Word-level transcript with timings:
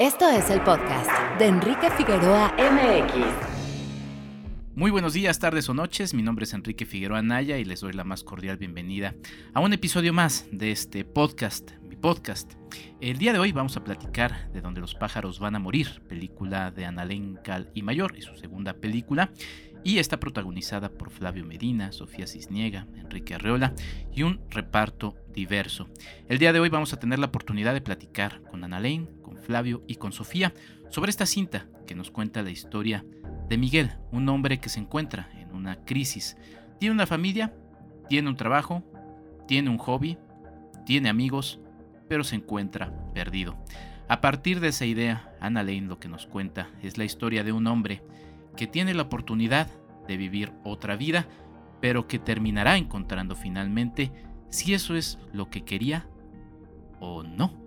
Esto 0.00 0.30
es 0.30 0.48
el 0.48 0.62
podcast 0.62 1.10
de 1.38 1.44
Enrique 1.44 1.90
Figueroa 1.90 2.54
MX. 2.56 3.22
Muy 4.74 4.90
buenos 4.90 5.12
días, 5.12 5.38
tardes 5.38 5.68
o 5.68 5.74
noches. 5.74 6.14
Mi 6.14 6.22
nombre 6.22 6.44
es 6.44 6.54
Enrique 6.54 6.86
Figueroa 6.86 7.20
Naya 7.20 7.58
y 7.58 7.66
les 7.66 7.80
doy 7.80 7.92
la 7.92 8.02
más 8.02 8.24
cordial 8.24 8.56
bienvenida 8.56 9.14
a 9.52 9.60
un 9.60 9.74
episodio 9.74 10.14
más 10.14 10.46
de 10.52 10.70
este 10.70 11.04
podcast, 11.04 11.72
mi 11.82 11.96
podcast. 11.96 12.54
El 13.02 13.18
día 13.18 13.34
de 13.34 13.40
hoy 13.40 13.52
vamos 13.52 13.76
a 13.76 13.84
platicar 13.84 14.50
de 14.54 14.62
Donde 14.62 14.80
los 14.80 14.94
pájaros 14.94 15.38
van 15.38 15.56
a 15.56 15.58
morir, 15.58 16.00
película 16.08 16.70
de 16.70 16.86
Annalene 16.86 17.38
Cal 17.44 17.70
y 17.74 17.82
Mayor 17.82 18.16
y 18.16 18.22
su 18.22 18.34
segunda 18.36 18.72
película 18.72 19.30
y 19.84 19.98
está 19.98 20.20
protagonizada 20.20 20.90
por 20.90 21.10
Flavio 21.10 21.44
Medina, 21.44 21.92
Sofía 21.92 22.26
Cisniega, 22.26 22.86
Enrique 22.96 23.34
Arreola 23.34 23.74
y 24.14 24.22
un 24.22 24.40
reparto 24.50 25.16
diverso. 25.32 25.88
El 26.28 26.38
día 26.38 26.52
de 26.52 26.60
hoy 26.60 26.68
vamos 26.68 26.92
a 26.92 26.98
tener 26.98 27.18
la 27.18 27.26
oportunidad 27.26 27.74
de 27.74 27.80
platicar 27.80 28.42
con 28.50 28.64
Annalene, 28.64 29.08
con 29.19 29.19
Flavio 29.40 29.82
y 29.86 29.96
con 29.96 30.12
Sofía 30.12 30.52
sobre 30.90 31.10
esta 31.10 31.26
cinta 31.26 31.66
que 31.86 31.94
nos 31.94 32.10
cuenta 32.10 32.42
la 32.42 32.50
historia 32.50 33.04
de 33.48 33.58
Miguel, 33.58 33.92
un 34.12 34.28
hombre 34.28 34.58
que 34.58 34.68
se 34.68 34.80
encuentra 34.80 35.28
en 35.34 35.52
una 35.54 35.84
crisis. 35.84 36.36
Tiene 36.78 36.94
una 36.94 37.06
familia, 37.06 37.52
tiene 38.08 38.28
un 38.28 38.36
trabajo, 38.36 38.84
tiene 39.46 39.70
un 39.70 39.78
hobby, 39.78 40.18
tiene 40.86 41.08
amigos, 41.08 41.60
pero 42.08 42.24
se 42.24 42.36
encuentra 42.36 42.92
perdido. 43.12 43.56
A 44.08 44.20
partir 44.20 44.60
de 44.60 44.68
esa 44.68 44.86
idea, 44.86 45.32
Annalene 45.40 45.86
lo 45.86 45.98
que 46.00 46.08
nos 46.08 46.26
cuenta 46.26 46.68
es 46.82 46.98
la 46.98 47.04
historia 47.04 47.44
de 47.44 47.52
un 47.52 47.66
hombre 47.66 48.02
que 48.56 48.66
tiene 48.66 48.94
la 48.94 49.02
oportunidad 49.02 49.68
de 50.08 50.16
vivir 50.16 50.52
otra 50.64 50.96
vida, 50.96 51.28
pero 51.80 52.08
que 52.08 52.18
terminará 52.18 52.76
encontrando 52.76 53.36
finalmente 53.36 54.12
si 54.48 54.74
eso 54.74 54.96
es 54.96 55.18
lo 55.32 55.48
que 55.48 55.64
quería 55.64 56.08
o 56.98 57.22
no. 57.22 57.59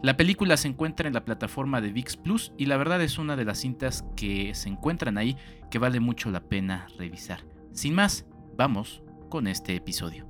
La 0.00 0.16
película 0.16 0.56
se 0.56 0.68
encuentra 0.68 1.08
en 1.08 1.14
la 1.14 1.24
plataforma 1.24 1.80
de 1.80 1.90
VIX 1.90 2.16
Plus 2.18 2.52
y 2.56 2.66
la 2.66 2.76
verdad 2.76 3.02
es 3.02 3.18
una 3.18 3.34
de 3.34 3.44
las 3.44 3.58
cintas 3.58 4.04
que 4.14 4.54
se 4.54 4.68
encuentran 4.68 5.18
ahí 5.18 5.36
que 5.72 5.80
vale 5.80 5.98
mucho 5.98 6.30
la 6.30 6.40
pena 6.40 6.86
revisar. 6.96 7.40
Sin 7.72 7.94
más, 7.94 8.24
vamos 8.56 9.02
con 9.28 9.48
este 9.48 9.74
episodio. 9.74 10.24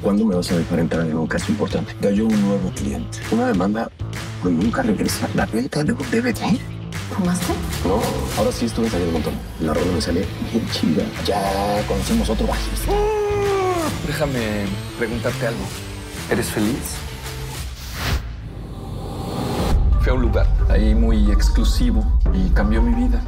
¿Cuándo 0.00 0.24
me 0.24 0.34
vas 0.34 0.50
a 0.50 0.56
ver 0.56 0.64
para 0.64 0.80
entrar 0.80 1.06
en 1.06 1.18
un 1.18 1.26
caso 1.26 1.52
importante? 1.52 1.94
Cayó 2.00 2.24
un 2.24 2.40
nuevo 2.40 2.70
cliente. 2.70 3.18
Una 3.30 3.48
demanda 3.48 3.90
pues 4.40 4.54
nunca 4.54 4.82
regresa. 4.82 5.28
La 5.34 5.44
venta 5.44 5.84
de 5.84 5.92
un 5.92 5.98
DVD. 6.10 6.34
¿Fumaste? 7.14 7.52
No, 7.84 8.00
ahora 8.38 8.50
sí 8.50 8.64
estuve 8.64 8.88
saliendo 8.88 9.14
un 9.16 9.22
montón. 9.24 9.40
La 9.60 9.74
rola 9.74 9.92
me 9.92 10.00
sale 10.00 10.24
bien 10.50 10.66
chida. 10.70 11.04
Ya 11.26 11.86
conocemos 11.86 12.30
otro 12.30 12.46
bajista. 12.46 12.92
Déjame 14.06 14.64
preguntarte 14.98 15.48
algo. 15.48 15.64
¿Eres 16.30 16.46
feliz? 16.46 17.07
Fui 20.08 20.14
a 20.14 20.20
un 20.20 20.22
lugar 20.22 20.46
ahí 20.70 20.94
muy 20.94 21.30
exclusivo 21.30 22.02
y 22.32 22.48
cambió 22.54 22.80
mi 22.80 22.94
vida. 22.94 23.22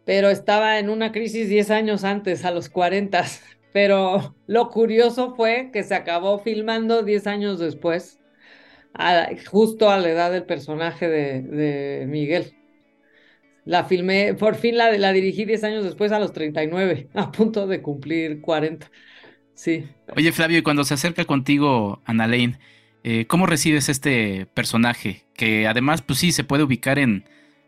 pero 0.05 0.31
estaba 0.31 0.79
en 0.79 0.89
una 0.89 1.11
crisis 1.11 1.49
10 1.49 1.71
años 1.73 2.05
antes, 2.05 2.45
a 2.45 2.53
los 2.53 2.69
40. 2.69 3.25
Pero 3.73 4.35
lo 4.47 4.71
curioso 4.71 5.35
fue 5.35 5.69
que 5.71 5.83
se 5.83 5.95
acabó 5.95 6.39
filmando 6.39 7.03
10 7.03 7.27
años 7.27 7.59
después, 7.59 8.19
justo 9.51 9.91
a 9.91 9.99
la 9.99 10.09
edad 10.09 10.31
del 10.31 10.45
personaje 10.45 11.09
de, 11.09 12.07
Miguel. 12.07 12.55
La 13.65 13.85
filmé, 13.85 14.35
por 14.35 14.55
fin 14.55 14.77
la, 14.77 14.93
la 14.97 15.13
dirigí 15.13 15.45
10 15.45 15.65
años 15.65 15.85
después, 15.85 16.13
a 16.13 16.21
los 16.21 16.33
39, 16.33 17.09
a 17.15 17.33
punto 17.33 17.67
de 17.67 17.83
cumplir 17.83 18.41
40. 18.41 18.91
Sí. 19.55 19.85
Oye, 20.15 20.33
Flavio, 20.33 20.59
y 20.59 20.63
cuando 20.63 20.85
se 20.85 20.95
acerca 20.95 21.25
contigo 21.25 22.01
Annalene, 22.05 22.59
eh, 23.03 23.27
¿cómo 23.27 23.47
recibes 23.47 23.89
este 23.89 24.47
personaje? 24.47 25.25
Que 25.35 25.67
además, 25.67 26.03
pues 26.03 26.19
sí, 26.19 26.33
se 26.33 26.45
puede 26.45 26.65
ubicar 26.65 26.99
en. 26.99 27.25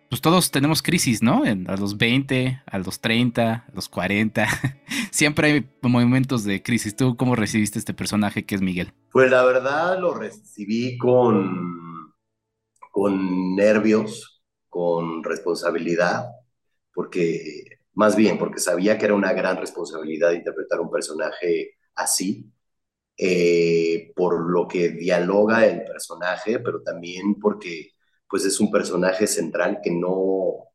Pues 0.09 0.23
todos 0.23 0.51
tenemos 0.51 0.81
crisis, 0.81 1.23
¿no? 1.23 1.43
A 1.45 1.77
los 1.77 1.99
20, 1.99 2.63
a 2.65 2.79
los 2.79 3.01
30, 3.01 3.53
a 3.69 3.73
los 3.75 3.91
40. 3.91 4.47
Siempre 5.11 5.53
hay 5.53 5.71
momentos 5.83 6.45
de 6.45 6.63
crisis. 6.63 6.97
¿Tú 6.97 7.17
cómo 7.17 7.37
recibiste 7.37 7.79
este 7.79 7.93
personaje 7.93 8.47
que 8.47 8.55
es 8.55 8.63
Miguel? 8.63 8.95
Pues 9.13 9.31
la 9.31 9.45
verdad 9.45 9.99
lo 9.99 10.15
recibí 10.15 10.97
con, 10.97 12.15
con 12.91 13.55
nervios, 13.55 14.43
con 14.71 15.23
responsabilidad, 15.23 16.25
porque 16.95 17.79
más 17.93 18.17
bien 18.17 18.39
porque 18.39 18.61
sabía 18.61 18.97
que 18.97 19.05
era 19.05 19.15
una 19.15 19.35
gran 19.35 19.59
responsabilidad 19.59 20.33
interpretar 20.33 20.81
un 20.81 20.91
personaje 20.91 21.73
así, 21.97 22.51
eh, 23.19 24.13
por 24.17 24.51
lo 24.51 24.67
que 24.67 24.91
dialoga 24.91 25.67
el 25.67 25.85
personaje, 25.85 26.61
pero 26.61 26.81
también 26.81 27.35
porque 27.35 27.91
pues 28.29 28.45
es 28.45 28.61
un 28.61 28.71
personaje 28.71 29.27
central 29.27 29.81
que 29.83 29.91
no, 29.91 30.69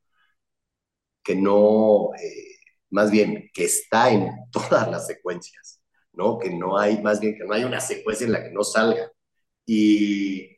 que 1.24 1.36
no, 1.36 2.12
eh, 2.16 2.58
más 2.90 3.12
bien 3.12 3.50
que 3.53 3.66
está 3.66 4.12
en 4.12 4.30
todas 4.52 4.90
las 4.90 5.08
secuencias, 5.08 5.81
¿no? 6.13 6.40
Que 6.40 6.50
no 6.52 6.78
hay, 6.78 7.02
más 7.02 7.19
bien 7.19 7.36
que 7.36 7.46
no 7.46 7.53
hay 7.53 7.63
una 7.63 7.80
secuencia 7.81 8.25
en 8.25 8.34
la 8.34 8.44
que 8.44 8.52
no 8.52 8.63
salga. 8.63 9.12
Y, 9.66 10.58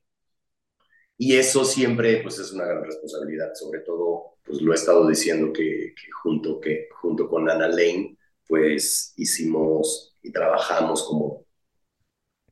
y 1.17 1.35
eso 1.35 1.63
siempre 1.65 2.21
pues 2.23 2.39
es 2.39 2.51
una 2.51 2.65
gran 2.65 2.83
responsabilidad, 2.83 3.53
sobre 3.55 3.81
todo, 3.81 4.37
pues 4.43 4.61
lo 4.61 4.71
he 4.73 4.75
estado 4.75 5.07
diciendo 5.07 5.53
que, 5.53 5.93
junto, 6.23 6.59
que 6.59 6.89
junto 7.01 7.29
con 7.29 7.49
Ana 7.49 7.67
Lane, 7.67 8.17
pues 8.47 9.13
hicimos 9.17 10.17
y 10.21 10.31
trabajamos 10.31 11.03
como 11.03 11.45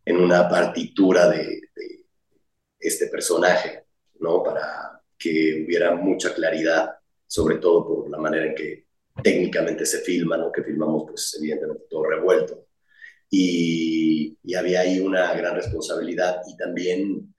en 0.06 0.18
una 0.18 0.50
partitura 0.50 1.30
de, 1.30 1.62
este 2.80 3.08
personaje, 3.08 3.83
¿no? 4.24 4.42
Para 4.42 5.02
que 5.18 5.64
hubiera 5.66 5.96
mucha 5.96 6.34
claridad, 6.34 6.96
sobre 7.28 7.58
todo 7.58 7.86
por 7.86 8.10
la 8.10 8.18
manera 8.18 8.48
en 8.48 8.56
que 8.56 8.88
técnicamente 9.22 9.86
se 9.86 10.00
filma, 10.00 10.38
¿no? 10.38 10.52
Que 10.52 10.64
filmamos, 10.64 11.04
pues 11.08 11.36
evidentemente 11.40 11.86
todo 11.90 12.06
revuelto. 12.06 12.68
Y, 13.30 14.38
y 14.44 14.56
había 14.56 14.82
ahí 14.82 15.00
una 15.00 15.34
gran 15.34 15.56
responsabilidad 15.56 16.42
y 16.48 16.56
también, 16.58 17.36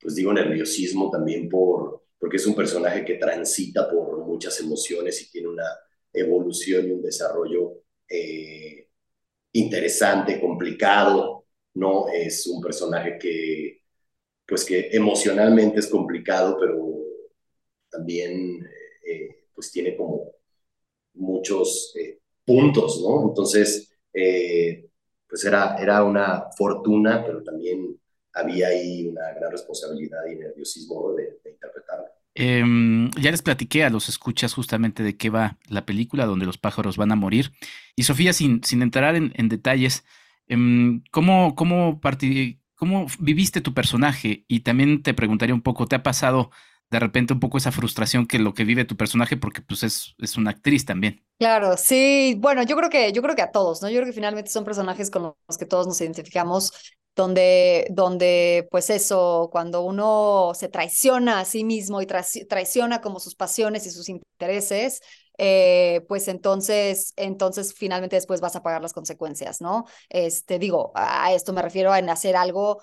pues 0.00 0.14
digo, 0.16 0.32
nerviosismo 0.32 1.10
también 1.10 1.48
por, 1.48 2.04
porque 2.18 2.36
es 2.36 2.46
un 2.46 2.54
personaje 2.54 3.04
que 3.04 3.14
transita 3.14 3.90
por 3.90 4.24
muchas 4.26 4.58
emociones 4.60 5.20
y 5.22 5.30
tiene 5.30 5.48
una 5.48 5.68
evolución 6.12 6.86
y 6.86 6.90
un 6.92 7.02
desarrollo 7.02 7.82
eh, 8.08 8.88
interesante, 9.52 10.40
complicado, 10.40 11.46
¿no? 11.74 12.08
Es 12.08 12.46
un 12.46 12.60
personaje 12.60 13.18
que, 13.18 13.85
pues 14.46 14.64
que 14.64 14.88
emocionalmente 14.92 15.80
es 15.80 15.88
complicado, 15.88 16.56
pero 16.60 16.96
también, 17.90 18.66
eh, 19.06 19.46
pues 19.54 19.72
tiene 19.72 19.96
como 19.96 20.32
muchos 21.14 21.94
eh, 21.98 22.20
puntos, 22.44 23.00
¿no? 23.02 23.28
Entonces, 23.28 23.90
eh, 24.12 24.88
pues 25.28 25.44
era, 25.44 25.76
era 25.76 26.02
una 26.04 26.44
fortuna, 26.56 27.24
pero 27.24 27.42
también 27.42 27.98
había 28.34 28.68
ahí 28.68 29.06
una 29.06 29.32
gran 29.34 29.50
responsabilidad 29.50 30.26
y 30.30 30.36
nerviosismo 30.36 31.14
de, 31.14 31.38
de 31.42 31.50
interpretarlo. 31.50 32.06
Em, 32.34 33.10
ya 33.12 33.30
les 33.30 33.40
platiqué 33.40 33.84
a 33.84 33.90
los 33.90 34.10
escuchas 34.10 34.52
justamente 34.52 35.02
de 35.02 35.16
qué 35.16 35.30
va 35.30 35.58
la 35.70 35.86
película, 35.86 36.26
donde 36.26 36.44
los 36.44 36.58
pájaros 36.58 36.98
van 36.98 37.10
a 37.10 37.16
morir. 37.16 37.52
Y 37.96 38.02
Sofía, 38.02 38.34
sin, 38.34 38.62
sin 38.62 38.82
entrar 38.82 39.16
en, 39.16 39.32
en 39.36 39.48
detalles, 39.48 40.04
em, 40.46 41.02
¿cómo, 41.10 41.54
cómo, 41.54 41.98
¿cómo 42.76 43.06
viviste 43.18 43.60
tu 43.60 43.74
personaje? 43.74 44.44
Y 44.46 44.60
también 44.60 45.02
te 45.02 45.14
preguntaría 45.14 45.54
un 45.54 45.62
poco, 45.62 45.86
¿te 45.86 45.96
ha 45.96 46.02
pasado 46.02 46.50
de 46.90 47.00
repente 47.00 47.32
un 47.32 47.40
poco 47.40 47.58
esa 47.58 47.72
frustración 47.72 48.26
que 48.26 48.38
lo 48.38 48.54
que 48.54 48.64
vive 48.64 48.84
tu 48.84 48.96
personaje, 48.96 49.36
porque 49.36 49.60
pues 49.60 49.82
es, 49.82 50.14
es 50.18 50.36
una 50.36 50.50
actriz 50.50 50.84
también? 50.84 51.24
Claro, 51.38 51.76
sí, 51.76 52.36
bueno, 52.38 52.62
yo 52.62 52.76
creo 52.76 52.88
que, 52.88 53.12
yo 53.12 53.22
creo 53.22 53.34
que 53.34 53.42
a 53.42 53.50
todos, 53.50 53.82
¿no? 53.82 53.88
Yo 53.88 53.96
creo 53.96 54.06
que 54.06 54.12
finalmente 54.12 54.50
son 54.50 54.64
personajes 54.64 55.10
con 55.10 55.34
los 55.48 55.58
que 55.58 55.66
todos 55.66 55.86
nos 55.86 56.00
identificamos 56.00 56.72
donde, 57.16 57.86
donde 57.90 58.68
pues 58.70 58.90
eso, 58.90 59.48
cuando 59.50 59.82
uno 59.82 60.52
se 60.54 60.68
traiciona 60.68 61.40
a 61.40 61.44
sí 61.46 61.64
mismo 61.64 62.02
y 62.02 62.06
traiciona 62.06 63.00
como 63.00 63.18
sus 63.20 63.34
pasiones 63.34 63.86
y 63.86 63.90
sus 63.90 64.08
intereses, 64.10 65.00
eh, 65.38 66.04
pues 66.08 66.28
entonces, 66.28 67.12
entonces 67.16 67.74
finalmente 67.74 68.16
después 68.16 68.40
vas 68.40 68.56
a 68.56 68.62
pagar 68.62 68.82
las 68.82 68.92
consecuencias, 68.92 69.60
¿no? 69.60 69.84
Este, 70.08 70.58
digo, 70.58 70.92
a 70.94 71.32
esto 71.32 71.52
me 71.52 71.62
refiero 71.62 71.94
en 71.94 72.08
hacer 72.10 72.36
algo 72.36 72.80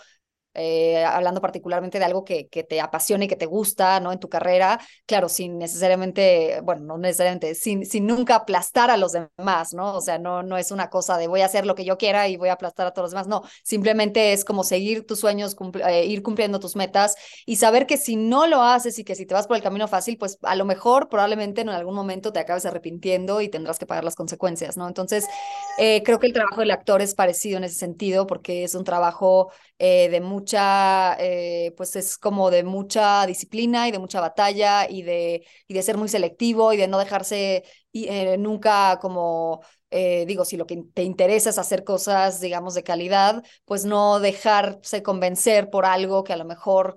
eh, 0.53 1.03
hablando 1.03 1.41
particularmente 1.41 1.99
de 1.99 2.05
algo 2.05 2.23
que, 2.23 2.47
que 2.47 2.63
te 2.63 2.79
apasione 2.79 3.27
que 3.27 3.35
te 3.35 3.45
gusta, 3.45 3.99
¿no? 3.99 4.11
En 4.11 4.19
tu 4.19 4.29
carrera, 4.29 4.79
claro, 5.05 5.29
sin 5.29 5.57
necesariamente, 5.57 6.61
bueno, 6.63 6.83
no 6.83 6.97
necesariamente, 6.97 7.55
sin, 7.55 7.85
sin 7.85 8.05
nunca 8.05 8.35
aplastar 8.35 8.91
a 8.91 8.97
los 8.97 9.13
demás, 9.13 9.73
¿no? 9.73 9.95
O 9.95 10.01
sea, 10.01 10.19
no, 10.19 10.43
no 10.43 10.57
es 10.57 10.71
una 10.71 10.89
cosa 10.89 11.17
de 11.17 11.27
voy 11.27 11.41
a 11.41 11.45
hacer 11.45 11.65
lo 11.65 11.75
que 11.75 11.85
yo 11.85 11.97
quiera 11.97 12.27
y 12.27 12.37
voy 12.37 12.49
a 12.49 12.53
aplastar 12.53 12.87
a 12.87 12.91
todos 12.91 13.05
los 13.05 13.11
demás, 13.11 13.27
no, 13.27 13.43
simplemente 13.63 14.33
es 14.33 14.45
como 14.45 14.63
seguir 14.63 15.05
tus 15.05 15.19
sueños, 15.19 15.55
eh, 15.87 16.05
ir 16.05 16.21
cumpliendo 16.21 16.59
tus 16.59 16.75
metas 16.75 17.15
y 17.45 17.55
saber 17.55 17.87
que 17.87 17.97
si 17.97 18.15
no 18.15 18.47
lo 18.47 18.61
haces 18.61 18.99
y 18.99 19.03
que 19.03 19.15
si 19.15 19.25
te 19.25 19.33
vas 19.33 19.47
por 19.47 19.57
el 19.57 19.63
camino 19.63 19.87
fácil, 19.87 20.17
pues 20.17 20.37
a 20.43 20.55
lo 20.55 20.65
mejor 20.65 21.09
probablemente 21.09 21.61
en 21.61 21.69
algún 21.69 21.95
momento 21.95 22.31
te 22.31 22.39
acabes 22.39 22.65
arrepintiendo 22.65 23.41
y 23.41 23.49
tendrás 23.49 23.79
que 23.79 23.85
pagar 23.85 24.03
las 24.03 24.15
consecuencias, 24.15 24.77
¿no? 24.77 24.87
Entonces, 24.87 25.25
eh, 25.79 26.03
creo 26.03 26.19
que 26.19 26.27
el 26.27 26.33
trabajo 26.33 26.61
del 26.61 26.71
actor 26.71 27.01
es 27.01 27.15
parecido 27.15 27.57
en 27.57 27.63
ese 27.63 27.75
sentido 27.75 28.27
porque 28.27 28.63
es 28.63 28.75
un 28.75 28.83
trabajo 28.83 29.51
de 29.79 30.21
mucho 30.21 30.42
mucha, 30.43 31.15
eh, 31.19 31.73
pues 31.77 31.95
es 31.95 32.17
como 32.17 32.51
de 32.51 32.63
mucha 32.63 33.25
disciplina 33.25 33.87
y 33.87 33.91
de 33.91 33.99
mucha 33.99 34.19
batalla 34.21 34.89
y 34.89 35.01
de, 35.03 35.45
y 35.67 35.73
de 35.73 35.81
ser 35.83 35.97
muy 35.97 36.09
selectivo 36.09 36.73
y 36.73 36.77
de 36.77 36.87
no 36.87 36.99
dejarse 36.99 37.63
y, 37.91 38.07
eh, 38.09 38.37
nunca 38.37 38.99
como 39.01 39.61
eh, 39.91 40.25
digo, 40.25 40.43
si 40.45 40.57
lo 40.57 40.65
que 40.65 40.83
te 40.93 41.03
interesa 41.03 41.49
es 41.51 41.57
hacer 41.59 41.83
cosas, 41.83 42.41
digamos, 42.41 42.73
de 42.73 42.83
calidad, 42.83 43.43
pues 43.65 43.85
no 43.85 44.19
dejarse 44.19 45.03
convencer 45.03 45.69
por 45.69 45.85
algo 45.85 46.23
que 46.23 46.33
a 46.33 46.37
lo 46.37 46.45
mejor 46.45 46.95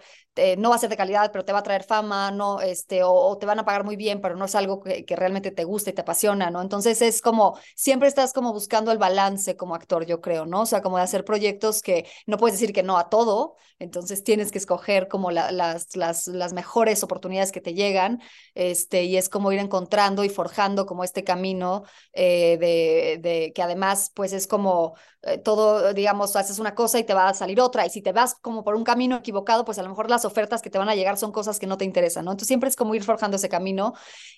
no 0.58 0.70
va 0.70 0.76
a 0.76 0.78
ser 0.78 0.90
de 0.90 0.96
calidad, 0.96 1.30
pero 1.32 1.44
te 1.44 1.52
va 1.52 1.60
a 1.60 1.62
traer 1.62 1.84
fama, 1.84 2.30
no, 2.30 2.60
este, 2.60 3.02
o, 3.02 3.36
te 3.38 3.46
van 3.46 3.58
a 3.58 3.64
pagar 3.64 3.84
muy 3.84 3.96
bien, 3.96 4.20
pero 4.20 4.36
no 4.36 4.44
es 4.44 4.54
algo 4.54 4.80
que, 4.80 5.04
realmente 5.16 5.50
te 5.50 5.64
gusta 5.64 5.90
y 5.90 5.92
te 5.94 6.02
apasiona, 6.02 6.50
¿no? 6.50 6.60
Entonces 6.60 7.00
es 7.02 7.22
como, 7.22 7.58
siempre 7.74 8.08
estás 8.08 8.32
como 8.32 8.52
buscando 8.52 8.92
el 8.92 8.98
balance 8.98 9.56
como 9.56 9.74
actor, 9.74 10.04
yo 10.06 10.20
creo, 10.20 10.46
¿no? 10.46 10.62
O 10.62 10.66
sea, 10.66 10.82
como 10.82 10.98
de 10.98 11.04
hacer 11.04 11.24
proyectos 11.24 11.82
que 11.82 12.06
no 12.26 12.36
puedes 12.36 12.58
decir 12.58 12.74
que 12.74 12.82
no 12.82 12.98
a 12.98 13.08
todo, 13.08 13.56
entonces 13.78 14.24
tienes 14.24 14.52
que 14.52 14.58
escoger 14.58 15.08
como 15.08 15.30
la, 15.30 15.52
las, 15.52 15.96
las, 15.96 16.26
las 16.26 16.52
mejores 16.52 17.02
oportunidades 17.02 17.52
que 17.52 17.60
te 17.60 17.74
llegan, 17.74 18.20
este, 18.54 19.04
y 19.04 19.16
es 19.16 19.28
como 19.28 19.52
ir 19.52 19.58
encontrando 19.58 20.24
y 20.24 20.28
forjando 20.28 20.86
como 20.86 21.04
este 21.04 21.24
camino 21.24 21.84
eh, 22.12 22.58
de, 22.58 23.18
de, 23.20 23.52
que 23.54 23.62
además, 23.62 24.12
pues 24.14 24.32
es 24.32 24.46
como 24.46 24.94
eh, 25.22 25.38
todo, 25.38 25.92
digamos, 25.92 26.36
haces 26.36 26.58
una 26.58 26.74
cosa 26.74 26.98
y 26.98 27.04
te 27.04 27.14
va 27.14 27.28
a 27.28 27.34
salir 27.34 27.60
otra. 27.60 27.84
Y 27.86 27.90
si 27.90 28.02
te 28.02 28.12
vas 28.12 28.34
como 28.36 28.62
por 28.62 28.76
un 28.76 28.84
camino 28.84 29.16
equivocado, 29.16 29.64
pues 29.64 29.78
a 29.78 29.82
lo 29.82 29.88
mejor 29.88 30.08
las 30.10 30.24
ofertas 30.26 30.62
que 30.62 30.70
te 30.70 30.78
van 30.78 30.88
a 30.88 30.94
llegar 30.94 31.16
son 31.16 31.32
cosas 31.32 31.58
que 31.58 31.66
no 31.66 31.76
te 31.78 31.84
interesan, 31.84 32.24
¿no? 32.24 32.32
Entonces 32.32 32.48
siempre 32.48 32.68
es 32.68 32.76
como 32.76 32.94
ir 32.94 33.04
forjando 33.04 33.36
ese 33.36 33.48
camino. 33.48 33.94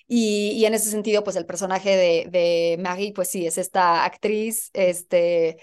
Y, 0.07 0.63
en 0.65 0.73
ese 0.73 0.89
sentido, 0.89 1.23
pues 1.23 1.35
el 1.35 1.45
personaje 1.45 1.95
de, 1.95 2.27
de 2.29 2.77
Maggie, 2.79 3.13
pues 3.13 3.29
sí, 3.29 3.45
es 3.45 3.57
esta 3.57 4.05
actriz 4.05 4.69
este, 4.73 5.57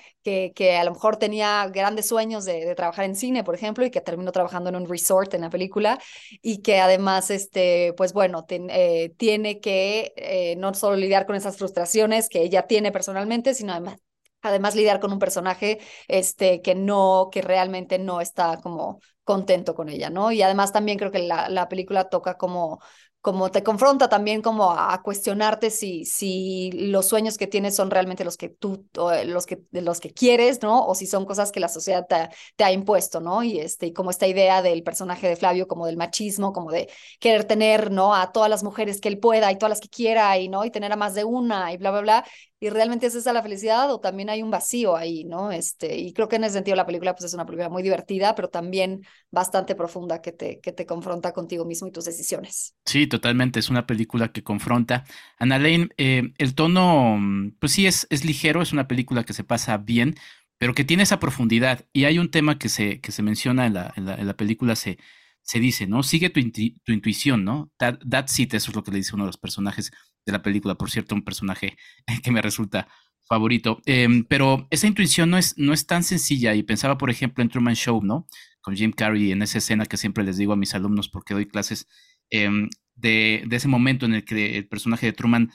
que, 0.54 0.76
a 0.76 0.84
lo 0.84 0.92
mejor 0.92 1.16
tenía 1.16 1.66
grandes 1.68 2.08
sueños 2.08 2.44
de, 2.44 2.74
trabajar 2.74 3.04
en 3.04 3.14
cine, 3.14 3.44
por 3.44 3.54
ejemplo, 3.54 3.84
y 3.84 3.90
que 3.90 4.00
terminó 4.00 4.32
trabajando 4.32 4.70
en 4.70 4.76
un 4.76 4.88
resort 4.88 5.34
en 5.34 5.42
la 5.42 5.50
película. 5.50 5.98
Y 6.42 6.62
que 6.62 6.80
además, 6.80 7.30
este, 7.30 7.92
pues 7.96 8.12
bueno, 8.12 8.44
eh, 8.48 9.12
tiene 9.16 9.60
que 9.60 10.12
eh, 10.16 10.56
no 10.56 10.74
solo 10.74 10.96
lidiar 10.96 11.26
con 11.26 11.36
esas 11.36 11.56
frustraciones 11.56 12.28
que 12.28 12.42
ella 12.42 12.66
tiene 12.66 12.92
personalmente, 12.92 13.54
sino 13.54 13.72
además 13.72 14.05
además 14.46 14.74
lidiar 14.74 15.00
con 15.00 15.12
un 15.12 15.18
personaje 15.18 15.78
este, 16.08 16.62
que 16.62 16.74
no, 16.74 17.28
que 17.30 17.42
realmente 17.42 17.98
no 17.98 18.20
está 18.20 18.58
como 18.62 19.00
contento 19.24 19.74
con 19.74 19.88
ella, 19.88 20.10
¿no? 20.10 20.32
Y 20.32 20.42
además 20.42 20.72
también 20.72 20.98
creo 20.98 21.10
que 21.10 21.18
la, 21.20 21.48
la 21.48 21.68
película 21.68 22.08
toca 22.08 22.36
como 22.36 22.80
como 23.26 23.50
te 23.50 23.64
confronta 23.64 24.08
también 24.08 24.40
como 24.40 24.70
a 24.70 25.02
cuestionarte 25.02 25.70
si, 25.70 26.04
si 26.04 26.70
los 26.72 27.06
sueños 27.06 27.36
que 27.36 27.48
tienes 27.48 27.74
son 27.74 27.90
realmente 27.90 28.24
los 28.24 28.36
que 28.36 28.50
tú, 28.50 28.86
eh, 29.12 29.24
los 29.24 29.46
que, 29.46 29.62
los 29.72 29.98
que 29.98 30.12
quieres, 30.12 30.62
¿no? 30.62 30.86
O 30.86 30.94
si 30.94 31.08
son 31.08 31.24
cosas 31.24 31.50
que 31.50 31.58
la 31.58 31.68
sociedad 31.68 32.06
te, 32.06 32.62
ha 32.62 32.70
impuesto, 32.70 33.20
¿no? 33.20 33.42
Y, 33.42 33.58
este, 33.58 33.86
y 33.86 33.92
como 33.92 34.10
esta 34.12 34.28
idea 34.28 34.62
del 34.62 34.84
personaje 34.84 35.26
de 35.28 35.34
Flavio, 35.34 35.66
como 35.66 35.86
del 35.86 35.96
machismo, 35.96 36.52
como 36.52 36.70
de 36.70 36.88
querer 37.18 37.42
tener, 37.42 37.90
¿no? 37.90 38.14
A 38.14 38.30
todas 38.30 38.48
las 38.48 38.62
mujeres 38.62 39.00
que 39.00 39.08
él 39.08 39.18
pueda 39.18 39.50
y 39.50 39.58
todas 39.58 39.70
las 39.70 39.80
que 39.80 39.88
quiera 39.88 40.38
y, 40.38 40.48
¿no? 40.48 40.64
Y 40.64 40.70
tener 40.70 40.92
a 40.92 40.96
más 40.96 41.14
de 41.14 41.24
una 41.24 41.72
y 41.72 41.78
bla, 41.78 41.90
bla, 41.90 42.02
bla 42.02 42.24
y 42.58 42.70
realmente 42.70 43.06
es 43.06 43.14
esa 43.14 43.32
la 43.32 43.42
felicidad 43.42 43.92
o 43.92 44.00
también 44.00 44.30
hay 44.30 44.42
un 44.42 44.50
vacío 44.50 44.96
ahí, 44.96 45.24
¿no? 45.24 45.52
Este, 45.52 45.96
y 45.98 46.12
creo 46.14 46.28
que 46.28 46.36
en 46.36 46.44
ese 46.44 46.54
sentido 46.54 46.74
la 46.76 46.86
película 46.86 47.14
pues 47.14 47.24
es 47.24 47.34
una 47.34 47.44
película 47.44 47.68
muy 47.68 47.82
divertida, 47.82 48.34
pero 48.34 48.48
también 48.48 49.02
bastante 49.30 49.74
profunda 49.74 50.22
que 50.22 50.32
te, 50.32 50.60
que 50.60 50.72
te 50.72 50.86
confronta 50.86 51.32
contigo 51.32 51.66
mismo 51.66 51.88
y 51.88 51.92
tus 51.92 52.06
decisiones. 52.06 52.74
Sí, 52.86 53.06
totalmente, 53.06 53.60
es 53.60 53.68
una 53.68 53.86
película 53.86 54.32
que 54.32 54.42
confronta. 54.42 55.04
Ana 55.38 55.58
Lane, 55.58 55.90
eh, 55.98 56.32
el 56.38 56.54
tono, 56.54 57.18
pues 57.58 57.72
sí, 57.72 57.86
es, 57.86 58.06
es 58.08 58.24
ligero, 58.24 58.62
es 58.62 58.72
una 58.72 58.88
película 58.88 59.24
que 59.24 59.34
se 59.34 59.44
pasa 59.44 59.76
bien, 59.76 60.14
pero 60.56 60.72
que 60.72 60.84
tiene 60.84 61.02
esa 61.02 61.20
profundidad. 61.20 61.84
Y 61.92 62.04
hay 62.04 62.18
un 62.18 62.30
tema 62.30 62.58
que 62.58 62.70
se, 62.70 63.00
que 63.02 63.12
se 63.12 63.22
menciona 63.22 63.66
en 63.66 63.74
la, 63.74 63.92
en 63.96 64.26
la, 64.26 64.36
película, 64.36 64.76
se, 64.76 64.98
se 65.42 65.60
dice, 65.60 65.86
¿no? 65.86 66.02
Sigue 66.02 66.30
tu, 66.30 66.40
tu 66.84 66.92
intuición, 66.92 67.44
¿no? 67.44 67.70
That, 67.76 67.98
that's 68.08 68.38
it, 68.38 68.54
eso 68.54 68.70
es 68.70 68.76
lo 68.76 68.82
que 68.82 68.92
le 68.92 68.98
dice 68.98 69.14
uno 69.14 69.24
de 69.24 69.28
los 69.28 69.36
personajes 69.36 69.92
de 70.26 70.32
la 70.32 70.42
película, 70.42 70.74
por 70.74 70.90
cierto, 70.90 71.14
un 71.14 71.22
personaje 71.22 71.76
que 72.22 72.30
me 72.30 72.42
resulta 72.42 72.88
favorito. 73.28 73.80
Em, 73.86 74.24
pero 74.24 74.66
esa 74.70 74.86
intuición 74.86 75.30
no 75.30 75.38
es, 75.38 75.56
no 75.56 75.72
es 75.72 75.86
tan 75.86 76.02
sencilla 76.02 76.54
y 76.54 76.62
pensaba, 76.62 76.98
por 76.98 77.10
ejemplo, 77.10 77.42
en 77.42 77.48
Truman 77.48 77.74
Show, 77.74 78.02
¿no? 78.02 78.26
Con 78.60 78.76
Jim 78.76 78.92
Carrey 78.92 79.32
en 79.32 79.42
esa 79.42 79.58
escena 79.58 79.86
que 79.86 79.96
siempre 79.96 80.24
les 80.24 80.36
digo 80.36 80.52
a 80.52 80.56
mis 80.56 80.74
alumnos 80.74 81.08
porque 81.08 81.34
doy 81.34 81.46
clases, 81.46 81.88
em, 82.30 82.68
de, 82.94 83.44
de, 83.46 83.56
ese 83.56 83.68
momento 83.68 84.06
en 84.06 84.14
el 84.14 84.24
que 84.24 84.56
el 84.58 84.68
personaje 84.68 85.06
de 85.06 85.12
Truman 85.12 85.52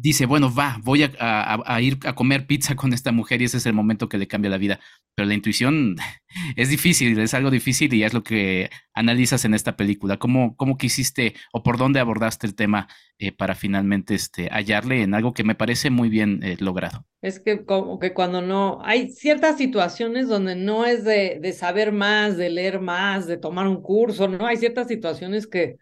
dice, 0.00 0.26
bueno, 0.26 0.52
va, 0.54 0.78
voy 0.82 1.02
a, 1.02 1.80
ir 1.80 1.98
a 2.04 2.14
comer 2.14 2.46
pizza 2.46 2.74
con 2.74 2.92
esta 2.92 3.12
mujer 3.12 3.42
y 3.42 3.44
ese 3.44 3.58
es 3.58 3.66
el 3.66 3.74
momento 3.74 4.08
que 4.08 4.18
le 4.18 4.26
cambia 4.26 4.50
la 4.50 4.58
vida. 4.58 4.80
Pero 5.14 5.28
la 5.28 5.34
intuición 5.34 5.96
es 6.56 6.68
difícil, 6.68 7.18
es 7.18 7.34
algo 7.34 7.50
difícil 7.50 7.92
y 7.94 8.04
es 8.04 8.14
lo 8.14 8.22
que 8.22 8.70
analizas 8.94 9.44
en 9.44 9.54
esta 9.54 9.76
película. 9.76 10.18
¿Cómo, 10.18 10.56
cómo 10.56 10.76
quisiste 10.76 11.34
o 11.52 11.62
por 11.62 11.76
dónde 11.76 12.00
abordaste 12.00 12.46
el 12.46 12.54
tema 12.54 12.88
eh, 13.18 13.32
para 13.32 13.54
finalmente 13.54 14.14
este, 14.14 14.48
hallarle 14.50 15.02
en 15.02 15.14
algo 15.14 15.34
que 15.34 15.44
me 15.44 15.54
parece 15.54 15.90
muy 15.90 16.08
bien 16.08 16.42
eh, 16.42 16.56
logrado? 16.58 17.04
Es 17.20 17.40
que 17.40 17.64
como 17.64 17.98
que 17.98 18.14
cuando 18.14 18.42
no, 18.42 18.80
hay 18.84 19.10
ciertas 19.10 19.58
situaciones 19.58 20.28
donde 20.28 20.56
no 20.56 20.86
es 20.86 21.04
de, 21.04 21.38
de 21.40 21.52
saber 21.52 21.92
más, 21.92 22.36
de 22.36 22.50
leer 22.50 22.80
más, 22.80 23.26
de 23.26 23.36
tomar 23.36 23.68
un 23.68 23.82
curso, 23.82 24.28
¿no? 24.28 24.46
Hay 24.46 24.56
ciertas 24.56 24.88
situaciones 24.88 25.46
que 25.46 25.76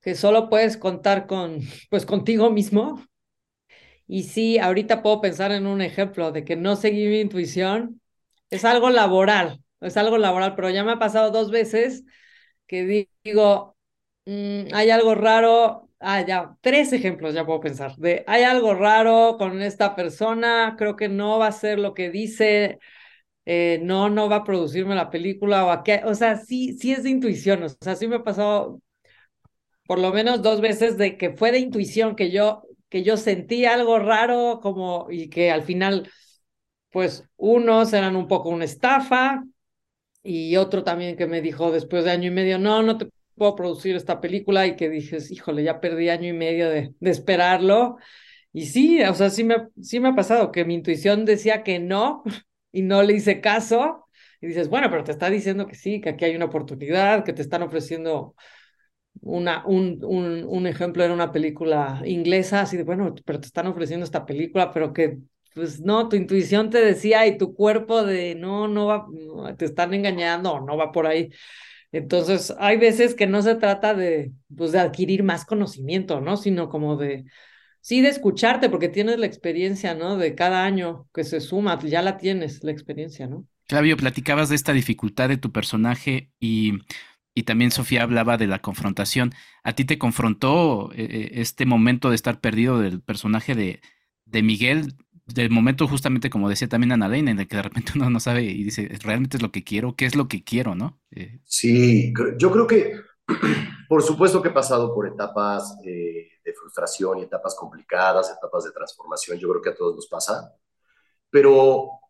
que 0.00 0.14
solo 0.14 0.48
puedes 0.48 0.76
contar 0.76 1.26
con, 1.26 1.60
pues 1.90 2.06
contigo 2.06 2.50
mismo. 2.50 3.04
Y 4.08 4.24
sí, 4.24 4.58
ahorita 4.58 5.02
puedo 5.02 5.20
pensar 5.22 5.52
en 5.52 5.66
un 5.68 5.82
ejemplo 5.82 6.32
de 6.32 6.44
que 6.46 6.56
no 6.56 6.76
seguí 6.76 7.06
mi 7.08 7.20
intuición. 7.20 8.02
Es 8.50 8.64
algo 8.66 8.90
laboral, 8.90 9.62
es 9.82 9.96
algo 9.98 10.18
laboral, 10.18 10.56
pero 10.56 10.70
ya 10.70 10.84
me 10.84 10.92
ha 10.92 11.00
pasado 11.00 11.30
dos 11.32 11.50
veces 11.52 12.04
que 12.66 13.08
digo, 13.24 13.76
mmm, 14.26 14.66
hay 14.74 14.90
algo 14.90 15.14
raro. 15.14 15.90
Ah, 16.00 16.22
ya, 16.26 16.56
tres 16.62 16.92
ejemplos 16.92 17.34
ya 17.34 17.46
puedo 17.46 17.60
pensar. 17.60 17.96
De, 17.96 18.24
hay 18.28 18.44
algo 18.44 18.74
raro 18.74 19.36
con 19.38 19.62
esta 19.62 19.96
persona, 19.96 20.76
creo 20.78 20.96
que 20.96 21.08
no 21.08 21.38
va 21.38 21.48
a 21.48 21.52
ser 21.52 21.78
lo 21.80 21.94
que 21.94 22.10
dice, 22.10 22.78
eh, 23.46 23.80
no, 23.82 24.10
no 24.10 24.28
va 24.30 24.36
a 24.38 24.44
producirme 24.44 24.94
la 24.96 25.10
película 25.10 25.64
o 25.66 25.70
a 25.70 25.84
qué. 25.84 26.02
O 26.06 26.14
sea, 26.14 26.36
sí, 26.38 26.74
sí 26.78 26.92
es 26.92 27.02
de 27.04 27.10
intuición. 27.10 27.62
O 27.64 27.68
sea, 27.70 27.96
sí 27.96 28.08
me 28.08 28.16
ha 28.16 28.24
pasado 28.24 28.80
por 29.86 29.98
lo 29.98 30.12
menos 30.12 30.42
dos 30.42 30.60
veces 30.60 30.98
de 30.98 31.16
que 31.16 31.30
fue 31.30 31.50
de 31.52 31.58
intuición 31.60 32.14
que 32.16 32.30
yo, 32.30 32.62
que 32.88 33.02
yo 33.02 33.16
sentí 33.16 33.64
algo 33.66 33.98
raro 33.98 34.60
como 34.62 35.06
y 35.10 35.28
que 35.30 35.50
al 35.50 35.62
final, 35.62 36.10
pues 36.90 37.24
unos 37.36 37.92
eran 37.92 38.16
un 38.16 38.28
poco 38.28 38.50
una 38.50 38.64
estafa 38.64 39.44
y 40.22 40.56
otro 40.56 40.84
también 40.84 41.16
que 41.16 41.26
me 41.26 41.40
dijo 41.42 41.70
después 41.72 42.04
de 42.04 42.10
año 42.12 42.28
y 42.28 42.30
medio, 42.32 42.58
no, 42.58 42.82
no 42.82 42.98
te 42.98 43.08
puedo 43.36 43.54
producir 43.56 43.96
esta 43.96 44.20
película 44.20 44.66
y 44.66 44.76
que 44.76 44.88
dices, 44.90 45.30
híjole, 45.30 45.62
ya 45.64 45.80
perdí 45.80 46.08
año 46.08 46.28
y 46.28 46.32
medio 46.32 46.68
de, 46.70 46.94
de 47.00 47.10
esperarlo 47.10 47.98
Y 48.52 48.66
sí, 48.66 49.02
o 49.04 49.14
sea, 49.14 49.30
sí 49.30 49.44
me, 49.44 49.68
sí 49.82 50.00
me 50.00 50.08
ha 50.10 50.14
pasado 50.16 50.52
que 50.52 50.64
mi 50.64 50.74
intuición 50.74 51.24
decía 51.24 51.62
que 51.64 51.78
no 51.80 52.24
y 52.72 52.82
no 52.82 53.02
le 53.02 53.14
hice 53.14 53.40
caso. 53.40 54.06
Y 54.40 54.48
dices, 54.48 54.68
bueno, 54.70 54.90
pero 54.90 55.04
te 55.04 55.12
está 55.12 55.30
diciendo 55.30 55.66
que 55.66 55.74
sí, 55.76 56.00
que 56.00 56.10
aquí 56.10 56.24
hay 56.26 56.36
una 56.36 56.46
oportunidad, 56.46 57.24
que 57.24 57.32
te 57.32 57.42
están 57.42 57.62
ofreciendo 57.62 58.34
una, 59.20 59.64
un, 59.66 59.98
un, 60.04 60.44
un 60.44 60.66
ejemplo 60.66 61.04
era 61.04 61.14
una 61.14 61.32
película 61.32 62.02
inglesa, 62.04 62.62
así 62.62 62.76
de, 62.76 62.84
bueno, 62.84 63.14
pero 63.24 63.40
te 63.40 63.46
están 63.46 63.66
ofreciendo 63.66 64.04
esta 64.04 64.26
película, 64.26 64.72
pero 64.72 64.92
que, 64.92 65.18
pues 65.54 65.80
no, 65.80 66.08
tu 66.08 66.16
intuición 66.16 66.70
te 66.70 66.78
decía 66.84 67.26
y 67.26 67.38
tu 67.38 67.54
cuerpo 67.54 68.04
de, 68.04 68.34
no, 68.34 68.68
no 68.68 68.86
va, 68.86 69.06
te 69.56 69.64
están 69.64 69.94
engañando, 69.94 70.60
no 70.60 70.76
va 70.76 70.92
por 70.92 71.06
ahí. 71.06 71.30
Entonces, 71.90 72.54
hay 72.58 72.76
veces 72.76 73.14
que 73.14 73.26
no 73.26 73.42
se 73.42 73.54
trata 73.54 73.94
de, 73.94 74.32
pues, 74.54 74.72
de 74.72 74.78
adquirir 74.80 75.22
más 75.22 75.44
conocimiento, 75.44 76.20
¿no? 76.20 76.36
Sino 76.36 76.68
como 76.68 76.96
de, 76.96 77.24
sí, 77.80 78.02
de 78.02 78.08
escucharte, 78.08 78.68
porque 78.68 78.88
tienes 78.88 79.18
la 79.18 79.26
experiencia, 79.26 79.94
¿no? 79.94 80.16
De 80.16 80.34
cada 80.34 80.64
año 80.64 81.08
que 81.14 81.24
se 81.24 81.40
suma, 81.40 81.78
ya 81.80 82.02
la 82.02 82.18
tienes, 82.18 82.62
la 82.62 82.72
experiencia, 82.72 83.26
¿no? 83.26 83.46
Clavio, 83.66 83.96
platicabas 83.96 84.48
de 84.48 84.54
esta 84.54 84.72
dificultad 84.72 85.28
de 85.28 85.36
tu 85.36 85.52
personaje 85.52 86.30
y 86.40 86.72
y 87.38 87.44
también 87.44 87.70
Sofía 87.70 88.02
hablaba 88.02 88.36
de 88.36 88.48
la 88.48 88.60
confrontación. 88.60 89.32
¿A 89.62 89.72
ti 89.72 89.84
te 89.84 89.96
confrontó 89.96 90.90
eh, 90.92 91.06
eh, 91.08 91.30
este 91.34 91.66
momento 91.66 92.08
de 92.08 92.16
estar 92.16 92.40
perdido 92.40 92.80
del 92.80 93.00
personaje 93.00 93.54
de, 93.54 93.80
de 94.24 94.42
Miguel? 94.42 94.96
Del 95.24 95.48
momento 95.48 95.86
justamente, 95.86 96.30
como 96.30 96.48
decía 96.48 96.68
también 96.68 96.90
Ana 96.90 97.06
Lane, 97.06 97.30
en 97.30 97.38
el 97.38 97.46
que 97.46 97.54
de 97.54 97.62
repente 97.62 97.92
uno 97.94 98.10
no 98.10 98.18
sabe 98.18 98.42
y 98.42 98.64
dice, 98.64 98.88
¿realmente 99.04 99.36
es 99.36 99.42
lo 99.44 99.52
que 99.52 99.62
quiero? 99.62 99.94
¿Qué 99.94 100.06
es 100.06 100.16
lo 100.16 100.26
que 100.26 100.42
quiero, 100.42 100.74
no? 100.74 100.98
Eh, 101.12 101.38
sí, 101.44 102.12
yo 102.38 102.50
creo 102.50 102.66
que, 102.66 102.94
por 103.88 104.02
supuesto 104.02 104.42
que 104.42 104.48
he 104.48 104.52
pasado 104.52 104.92
por 104.92 105.06
etapas 105.06 105.78
de 105.84 106.32
frustración 106.58 107.18
y 107.18 107.22
etapas 107.22 107.54
complicadas, 107.54 108.34
etapas 108.36 108.64
de 108.64 108.72
transformación, 108.72 109.38
yo 109.38 109.48
creo 109.48 109.62
que 109.62 109.70
a 109.70 109.76
todos 109.76 109.94
nos 109.94 110.08
pasa, 110.08 110.56
pero 111.30 112.00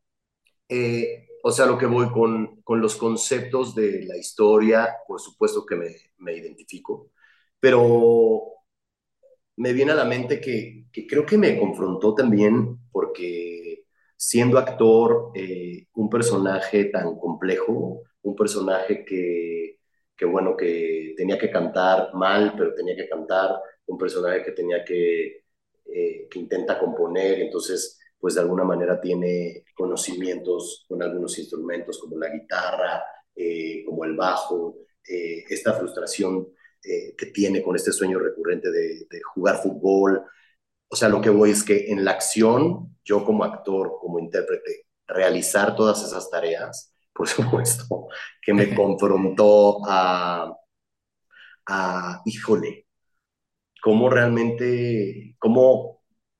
o 1.48 1.52
sea, 1.52 1.64
lo 1.64 1.78
que 1.78 1.86
voy 1.86 2.10
con, 2.10 2.60
con 2.62 2.82
los 2.82 2.96
conceptos 2.96 3.74
de 3.74 4.04
la 4.04 4.18
historia, 4.18 4.86
por 5.06 5.18
supuesto 5.18 5.64
que 5.64 5.76
me, 5.76 5.96
me 6.18 6.36
identifico, 6.36 7.12
pero 7.58 8.52
me 9.56 9.72
viene 9.72 9.92
a 9.92 9.94
la 9.94 10.04
mente 10.04 10.42
que, 10.42 10.84
que, 10.92 11.06
creo 11.06 11.24
que 11.24 11.38
me 11.38 11.58
confrontó 11.58 12.14
también 12.14 12.78
porque 12.92 13.84
siendo 14.14 14.58
actor, 14.58 15.32
eh, 15.34 15.86
un 15.94 16.10
personaje 16.10 16.84
tan 16.86 17.18
complejo, 17.18 18.02
un 18.22 18.36
personaje 18.36 19.02
que, 19.06 19.78
que, 20.14 20.26
bueno, 20.26 20.54
que 20.54 21.14
tenía 21.16 21.38
que 21.38 21.50
cantar 21.50 22.12
mal, 22.12 22.52
pero 22.58 22.74
tenía 22.74 22.94
que 22.94 23.08
cantar, 23.08 23.58
un 23.86 23.96
personaje 23.96 24.42
que 24.42 24.52
tenía 24.52 24.84
que, 24.84 25.44
eh, 25.86 26.28
que 26.30 26.38
intenta 26.38 26.78
componer, 26.78 27.40
entonces 27.40 27.97
pues 28.18 28.34
de 28.34 28.40
alguna 28.40 28.64
manera 28.64 29.00
tiene 29.00 29.64
conocimientos 29.74 30.84
con 30.88 31.02
algunos 31.02 31.38
instrumentos 31.38 31.98
como 31.98 32.18
la 32.18 32.28
guitarra, 32.30 33.04
eh, 33.34 33.84
como 33.86 34.04
el 34.04 34.16
bajo, 34.16 34.76
eh, 35.08 35.44
esta 35.48 35.74
frustración 35.74 36.48
eh, 36.82 37.14
que 37.16 37.26
tiene 37.26 37.62
con 37.62 37.76
este 37.76 37.92
sueño 37.92 38.18
recurrente 38.18 38.70
de, 38.70 39.06
jugar 39.34 39.62
fútbol. 39.62 40.22
O 40.88 40.96
sea, 40.96 41.08
lo 41.08 41.20
que 41.20 41.30
voy 41.30 41.50
es 41.50 41.62
que 41.62 41.90
en 41.92 42.04
la 42.04 42.12
acción, 42.12 42.96
yo 43.04 43.24
como 43.24 43.44
actor, 43.44 43.98
como 44.00 44.18
intérprete, 44.18 44.86
realizar 45.06 45.76
todas 45.76 46.02
esas 46.04 46.30
tareas, 46.30 46.94
por 47.12 47.28
supuesto, 47.28 48.08
que 48.42 48.52
me 48.54 48.74
confrontó 48.74 49.80
a, 49.86 50.52
a 51.66 52.22
híjole, 52.24 52.86
cómo 53.82 54.10
realmente, 54.10 55.36
cómo 55.38 55.97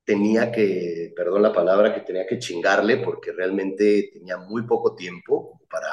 tenía 0.08 0.50
que, 0.50 1.12
perdón 1.14 1.42
la 1.42 1.52
palabra, 1.52 1.94
que 1.94 2.00
tenía 2.00 2.26
que 2.26 2.38
chingarle 2.38 2.96
porque 2.96 3.30
realmente 3.30 4.08
tenía 4.10 4.38
muy 4.38 4.62
poco 4.62 4.94
tiempo 4.94 5.60
para 5.68 5.92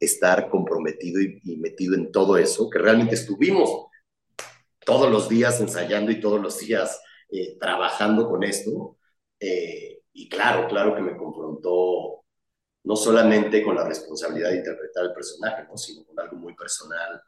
estar 0.00 0.48
comprometido 0.48 1.20
y, 1.20 1.58
metido 1.58 1.94
en 1.94 2.10
todo 2.10 2.38
eso, 2.38 2.70
que 2.70 2.78
realmente 2.78 3.16
estuvimos 3.16 3.88
todos 4.82 5.10
los 5.10 5.28
días 5.28 5.60
ensayando 5.60 6.10
y 6.10 6.20
todos 6.20 6.40
los 6.40 6.58
días 6.58 7.02
eh, 7.30 7.58
trabajando 7.60 8.30
con 8.30 8.44
esto. 8.44 8.96
Eh, 9.38 10.00
y 10.14 10.26
claro, 10.30 10.66
claro 10.66 10.94
que 10.94 11.02
me 11.02 11.14
confrontó 11.14 12.24
no 12.84 12.96
solamente 12.96 13.62
con 13.62 13.74
la 13.76 13.86
responsabilidad 13.86 14.52
de 14.52 14.56
interpretar 14.56 15.04
el 15.04 15.12
personaje, 15.12 15.64
¿no? 15.68 15.76
sino 15.76 16.02
con 16.06 16.18
algo 16.18 16.36
muy 16.36 16.54
personal 16.54 17.22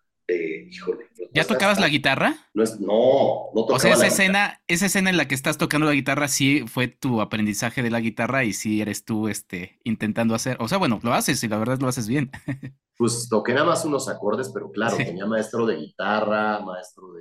¿Ya 1.33 1.45
tocabas 1.45 1.79
la 1.79 1.89
guitarra? 1.89 2.35
No, 2.55 2.65
no, 2.81 3.51
no 3.55 3.61
tocaba 3.63 3.77
O 3.77 3.79
sea, 3.79 3.93
esa 3.93 4.07
escena, 4.07 4.61
esa 4.67 4.87
escena 4.87 5.11
en 5.11 5.17
la 5.17 5.29
que 5.29 5.35
estás 5.35 5.59
tocando 5.59 5.87
la 5.87 5.93
guitarra, 5.93 6.29
sí 6.29 6.65
fue 6.67 6.89
tu 6.89 7.21
aprendizaje 7.21 7.83
de 7.83 7.91
la 7.91 8.01
guitarra 8.01 8.45
y 8.45 8.53
sí 8.53 8.81
eres 8.81 9.05
tú 9.05 9.29
este, 9.29 9.79
intentando 9.85 10.35
hacer. 10.35 10.57
O 10.61 10.69
sea, 10.69 10.79
bueno, 10.79 10.99
lo 11.03 11.13
haces 11.15 11.43
y 11.45 11.49
la 11.49 11.59
verdad 11.59 11.79
lo 11.81 11.89
haces 11.89 12.09
bien. 12.09 12.31
Pues 12.99 13.29
toqué 13.29 13.53
nada 13.53 13.67
más 13.67 13.85
unos 13.85 14.09
acordes, 14.09 14.51
pero 14.55 14.71
claro, 14.71 14.97
tenía 14.97 15.27
maestro 15.27 15.67
de 15.67 15.77
guitarra, 15.77 16.61
maestro 16.61 17.13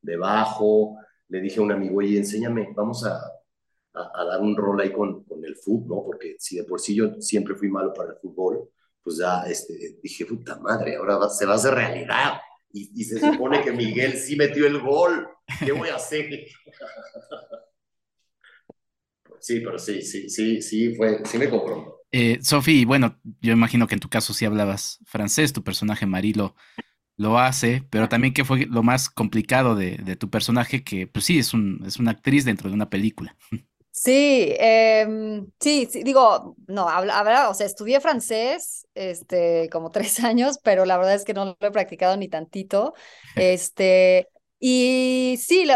de, 0.00 0.16
bajo. 0.16 0.96
Le 1.28 1.42
dije 1.42 1.60
a 1.60 1.62
un 1.62 1.72
amigo, 1.72 1.98
oye, 1.98 2.16
enséñame, 2.16 2.72
vamos 2.74 3.04
a, 3.04 3.20
a, 3.92 4.24
dar 4.24 4.40
un 4.40 4.56
rol 4.56 4.80
ahí 4.80 4.90
con, 4.90 5.22
con 5.24 5.44
el 5.44 5.56
fútbol, 5.56 5.88
¿no? 5.98 6.04
Porque 6.04 6.36
si 6.38 6.56
de 6.56 6.64
por 6.64 6.80
sí 6.80 6.94
yo 6.94 7.20
siempre 7.20 7.54
fui 7.54 7.68
malo 7.68 7.92
para 7.92 8.12
el 8.12 8.16
fútbol, 8.16 8.70
pues 9.10 9.18
ya 9.18 9.42
este, 9.42 9.98
dije, 10.00 10.24
puta 10.24 10.56
madre, 10.60 10.94
ahora 10.94 11.28
se 11.28 11.44
va 11.44 11.54
a 11.54 11.56
hacer 11.56 11.74
realidad. 11.74 12.34
Y, 12.72 13.02
se 13.02 13.18
supone 13.18 13.60
que 13.62 13.72
Miguel 13.72 14.16
sí 14.16 14.36
metió 14.36 14.68
el 14.68 14.78
gol. 14.78 15.28
¿Qué 15.58 15.72
voy 15.72 15.88
a 15.88 15.96
hacer? 15.96 16.30
sí, 19.40 19.58
pero 19.58 19.80
sí, 19.80 20.00
sí, 20.02 20.30
sí, 20.30 20.62
sí, 20.62 20.94
fue, 20.94 21.22
sí 21.24 21.38
me 21.38 21.50
confrontó. 21.50 22.04
Eh, 22.12 22.38
Sofi, 22.40 22.84
bueno, 22.84 23.18
yo 23.40 23.52
imagino 23.52 23.88
que 23.88 23.94
en 23.94 24.00
tu 24.00 24.08
caso 24.08 24.32
sí 24.32 24.44
hablabas 24.44 25.00
francés, 25.04 25.52
tu 25.52 25.64
personaje 25.64 26.06
Marilo 26.06 26.54
lo 27.16 27.40
hace, 27.40 27.84
pero 27.90 28.08
también 28.08 28.32
que 28.32 28.44
fue 28.44 28.66
lo 28.66 28.84
más 28.84 29.10
complicado 29.10 29.74
de, 29.74 29.96
de 29.96 30.14
tu 30.14 30.30
personaje, 30.30 30.84
que 30.84 31.08
pues 31.08 31.24
sí, 31.24 31.40
es, 31.40 31.52
un, 31.52 31.82
es 31.84 31.98
una 31.98 32.12
actriz 32.12 32.44
dentro 32.44 32.68
de 32.68 32.76
una 32.76 32.90
película. 32.90 33.36
Sí, 34.02 34.54
em, 34.58 35.46
sí, 35.60 35.86
sí, 35.90 36.02
digo, 36.02 36.56
no, 36.68 36.88
habla, 36.88 37.50
o 37.50 37.54
sea, 37.54 37.66
estudié 37.66 38.00
francés, 38.00 38.86
este, 38.94 39.68
como 39.70 39.90
tres 39.90 40.20
años, 40.24 40.58
pero 40.62 40.86
la 40.86 40.96
verdad 40.96 41.14
es 41.14 41.24
que 41.24 41.34
no 41.34 41.44
lo 41.44 41.56
he 41.60 41.70
practicado 41.70 42.16
ni 42.16 42.26
tantito, 42.28 42.94
este, 43.36 44.28
y 44.58 45.36
sí, 45.38 45.66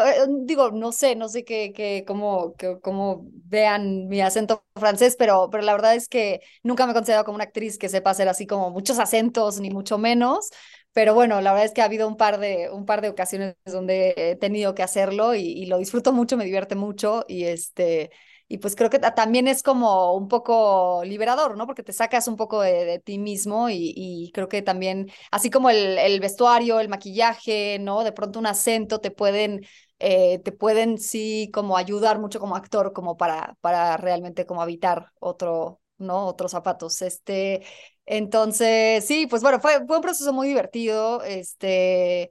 digo, 0.46 0.70
no 0.70 0.90
sé, 0.92 1.16
no 1.16 1.28
sé 1.28 1.44
qué, 1.44 1.72
qué, 1.74 2.04
cómo, 2.06 2.54
cómo 2.82 3.26
vean 3.44 4.08
mi 4.08 4.22
acento 4.22 4.64
francés, 4.74 5.16
pero, 5.18 5.48
pero 5.50 5.62
la 5.62 5.72
verdad 5.74 5.94
es 5.94 6.08
que 6.08 6.40
nunca 6.62 6.86
me 6.86 6.92
he 6.92 6.94
considerado 6.94 7.24
como 7.26 7.34
una 7.36 7.44
actriz 7.44 7.76
que 7.78 7.88
sepa 7.90 8.10
hacer 8.10 8.28
así 8.30 8.46
como 8.46 8.70
muchos 8.70 8.98
acentos, 8.98 9.60
ni 9.60 9.70
mucho 9.70 9.98
menos, 9.98 10.48
pero 10.94 11.12
bueno, 11.12 11.40
la 11.40 11.52
verdad 11.52 11.66
es 11.66 11.72
que 11.74 11.82
ha 11.82 11.86
habido 11.86 12.06
un 12.08 12.16
par 12.16 12.38
de, 12.38 12.70
un 12.70 12.86
par 12.86 13.02
de 13.02 13.08
ocasiones 13.08 13.56
donde 13.66 14.14
he 14.16 14.36
tenido 14.36 14.74
que 14.76 14.84
hacerlo 14.84 15.34
y, 15.34 15.66
lo 15.66 15.78
disfruto 15.78 16.12
mucho, 16.12 16.36
me 16.36 16.44
divierte 16.44 16.76
mucho 16.76 17.24
y 17.28 17.44
este, 17.44 18.10
y 18.48 18.58
pues 18.58 18.76
creo 18.76 18.90
que 18.90 19.00
también 19.00 19.48
es 19.48 19.62
como 19.64 20.14
un 20.14 20.28
poco 20.28 21.02
liberador, 21.04 21.56
¿no? 21.56 21.66
Porque 21.66 21.82
te 21.82 21.92
sacas 21.92 22.28
un 22.28 22.36
poco 22.36 22.60
de, 22.62 23.00
ti 23.04 23.18
mismo 23.18 23.68
y, 23.70 24.30
creo 24.34 24.48
que 24.48 24.62
también, 24.62 25.10
así 25.32 25.50
como 25.50 25.68
el, 25.68 25.98
el, 25.98 26.20
vestuario, 26.20 26.78
el 26.78 26.88
maquillaje, 26.88 27.78
¿no? 27.80 28.04
De 28.04 28.12
pronto 28.12 28.38
un 28.38 28.46
acento 28.46 29.00
te 29.00 29.10
pueden, 29.10 29.66
eh, 29.98 30.38
te 30.44 30.52
pueden 30.52 30.98
sí 30.98 31.50
como 31.52 31.76
ayudar 31.76 32.20
mucho 32.20 32.38
como 32.38 32.54
actor, 32.56 32.92
como 32.92 33.16
para, 33.16 33.56
para 33.60 33.96
realmente 33.96 34.46
como 34.46 34.62
habitar 34.62 35.10
otro, 35.18 35.80
¿no? 36.04 36.26
Otros 36.26 36.52
zapatos. 36.52 37.02
Este, 37.02 37.62
entonces, 38.06 39.04
sí, 39.04 39.26
pues 39.26 39.42
bueno, 39.42 39.60
fue, 39.60 39.78
un 39.78 40.00
proceso 40.00 40.32
muy 40.32 40.48
divertido. 40.48 41.22
Este, 41.22 42.30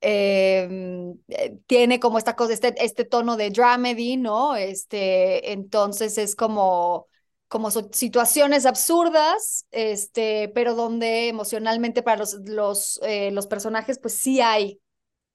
em, 0.00 1.12
eh, 1.28 1.58
tiene 1.66 2.00
como 2.00 2.18
esta 2.18 2.36
cosa, 2.36 2.52
este, 2.52 2.74
este 2.84 3.04
tono 3.04 3.36
de 3.36 3.50
dramedy, 3.50 4.16
¿no? 4.16 4.56
Este, 4.56 5.52
entonces 5.52 6.18
es 6.18 6.36
como, 6.36 7.06
como 7.48 7.70
situaciones 7.70 8.66
absurdas, 8.66 9.66
este, 9.70 10.48
pero 10.54 10.74
donde 10.74 11.28
emocionalmente 11.28 12.02
para 12.02 12.18
los, 12.18 12.34
los, 12.46 13.00
eh, 13.02 13.30
los 13.32 13.46
personajes, 13.46 13.98
pues 13.98 14.16
sí 14.16 14.40
hay 14.40 14.80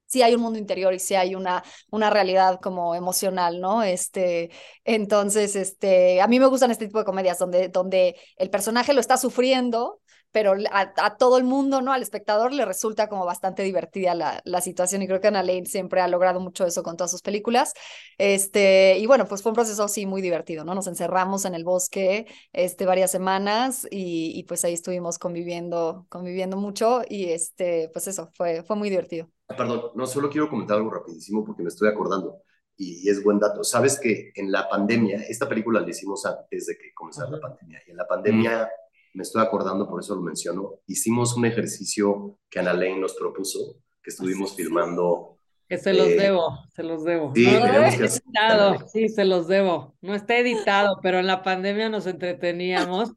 sí 0.06 0.22
hay 0.22 0.34
un 0.34 0.40
mundo 0.40 0.58
interior 0.58 0.94
y 0.94 0.98
sí 0.98 1.14
hay 1.14 1.34
una, 1.34 1.62
una 1.90 2.10
realidad 2.10 2.60
como 2.60 2.94
emocional, 2.94 3.60
¿no? 3.60 3.82
Este, 3.82 4.50
entonces, 4.84 5.56
este, 5.56 6.20
a 6.20 6.26
mí 6.28 6.40
me 6.40 6.46
gustan 6.46 6.70
este 6.70 6.86
tipo 6.86 6.98
de 6.98 7.04
comedias 7.04 7.38
donde, 7.38 7.68
donde 7.68 8.16
el 8.36 8.50
personaje 8.50 8.92
lo 8.92 9.00
está 9.00 9.16
sufriendo, 9.16 10.00
pero 10.36 10.54
a, 10.70 11.16
todo 11.16 11.38
el 11.38 11.44
mundo, 11.44 11.80
¿no? 11.80 11.94
Al 11.94 12.02
espectador 12.02 12.52
le 12.52 12.66
resulta 12.66 13.08
como 13.08 13.24
bastante 13.24 13.62
divertida 13.62 14.14
la, 14.14 14.42
la 14.44 14.60
situación 14.60 15.00
y 15.00 15.06
creo 15.06 15.18
que 15.18 15.28
Ana 15.28 15.42
Lane 15.42 15.64
siempre 15.64 16.02
ha 16.02 16.08
logrado 16.08 16.40
mucho 16.40 16.66
eso 16.66 16.82
con 16.82 16.98
todas 16.98 17.10
sus 17.10 17.22
películas. 17.22 17.72
Este, 18.18 18.98
y 18.98 19.06
bueno, 19.06 19.24
pues 19.24 19.40
fue 19.40 19.52
un 19.52 19.54
proceso 19.54 19.88
sí 19.88 20.04
muy 20.04 20.20
divertido, 20.20 20.62
¿no? 20.62 20.74
Nos 20.74 20.88
encerramos 20.88 21.46
en 21.46 21.54
el 21.54 21.64
bosque 21.64 22.26
este, 22.52 22.84
varias 22.84 23.10
semanas 23.10 23.88
y, 23.90 24.38
y 24.38 24.42
pues 24.42 24.62
ahí 24.66 24.74
estuvimos 24.74 25.18
conviviendo, 25.18 26.04
conviviendo 26.10 26.58
mucho 26.58 27.00
y 27.08 27.30
este, 27.30 27.88
pues 27.94 28.06
eso, 28.06 28.28
fue, 28.34 28.62
fue 28.62 28.76
muy 28.76 28.90
divertido. 28.90 29.30
Perdón, 29.48 29.92
no, 29.94 30.06
solo 30.06 30.28
quiero 30.28 30.50
comentar 30.50 30.76
algo 30.76 30.90
rapidísimo 30.90 31.46
porque 31.46 31.62
me 31.62 31.68
estoy 31.68 31.88
acordando. 31.88 32.42
y 32.76 33.08
es 33.08 33.24
buen 33.24 33.38
dato. 33.38 33.64
Sabes 33.64 33.98
que 33.98 34.32
en 34.34 34.52
la 34.52 34.68
pandemia, 34.68 35.22
esta 35.30 35.48
película 35.48 35.80
la 35.80 35.88
hicimos 35.88 36.26
antes 36.26 36.66
de 36.66 36.76
que 36.76 36.92
comenzara 36.92 37.30
la 37.30 37.40
pandemia, 37.40 37.80
y 37.86 37.92
en 37.92 37.96
la 37.96 38.06
pandemia, 38.06 38.68
me 39.16 39.22
estoy 39.22 39.42
acordando, 39.42 39.88
por 39.88 40.00
eso 40.00 40.14
lo 40.14 40.20
menciono, 40.20 40.74
hicimos 40.86 41.34
un 41.36 41.46
ejercicio 41.46 42.38
que 42.50 42.58
Ana 42.58 42.74
Lane 42.74 42.98
nos 42.98 43.14
propuso, 43.14 43.76
que 44.02 44.10
estuvimos 44.10 44.54
filmando. 44.54 45.38
Que 45.66 45.78
se 45.78 45.94
los 45.94 46.08
eh, 46.08 46.16
debo, 46.16 46.58
se 46.74 46.82
los 46.82 47.02
debo. 47.02 47.32
Sí, 47.34 47.46
no, 47.46 47.60
no 47.60 47.88
que 47.88 48.04
editado, 48.04 48.86
sí, 48.88 49.08
se 49.08 49.24
los 49.24 49.48
debo. 49.48 49.96
No 50.02 50.14
está 50.14 50.36
editado, 50.36 51.00
pero 51.02 51.18
en 51.18 51.26
la 51.26 51.42
pandemia 51.42 51.88
nos 51.88 52.06
entreteníamos. 52.06 53.12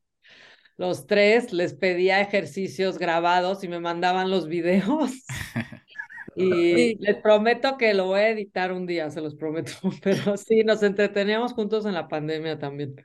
Los 0.77 1.06
tres 1.06 1.51
les 1.51 1.74
pedía 1.74 2.22
ejercicios 2.22 2.98
grabados 2.98 3.65
y 3.65 3.68
me 3.68 3.82
mandaban 3.82 4.32
los 4.32 4.48
videos. 4.48 5.12
Y 6.36 6.96
les 7.00 7.18
prometo 7.18 7.75
que 7.77 7.94
lo 7.94 8.06
voy 8.06 8.22
a 8.22 8.29
editar 8.29 8.72
un 8.72 8.86
día, 8.86 9.10
se 9.12 9.20
los 9.20 9.36
prometo. 9.36 9.74
Pero 10.01 10.38
sí, 10.38 10.63
nos 10.63 10.82
entreteníamos 10.84 11.51
juntos 11.51 11.86
en 11.86 11.94
la 11.94 12.08
pandemia 12.08 12.58
también. 12.58 12.96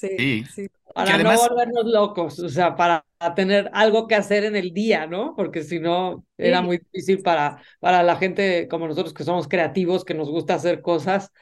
Sí, 0.00 0.08
Sí. 0.16 0.44
sí. 0.54 0.68
Para 0.94 1.14
además- 1.14 1.40
no 1.40 1.48
volvernos 1.48 1.84
locos, 1.86 2.38
o 2.40 2.48
sea, 2.48 2.74
para 2.76 3.04
tener 3.36 3.70
algo 3.72 4.06
que 4.08 4.14
hacer 4.14 4.44
en 4.44 4.56
el 4.56 4.72
día, 4.72 5.06
¿no? 5.06 5.34
Porque 5.36 5.62
si 5.62 5.78
no, 5.80 6.24
era 6.36 6.62
muy 6.62 6.78
difícil 6.78 7.22
para, 7.22 7.62
para 7.80 8.02
la 8.02 8.16
gente 8.16 8.68
como 8.68 8.86
nosotros 8.88 9.12
que 9.14 9.24
somos 9.24 9.48
creativos, 9.48 10.04
que 10.04 10.14
nos 10.14 10.28
gusta 10.30 10.54
hacer 10.54 10.82
cosas. 10.82 11.32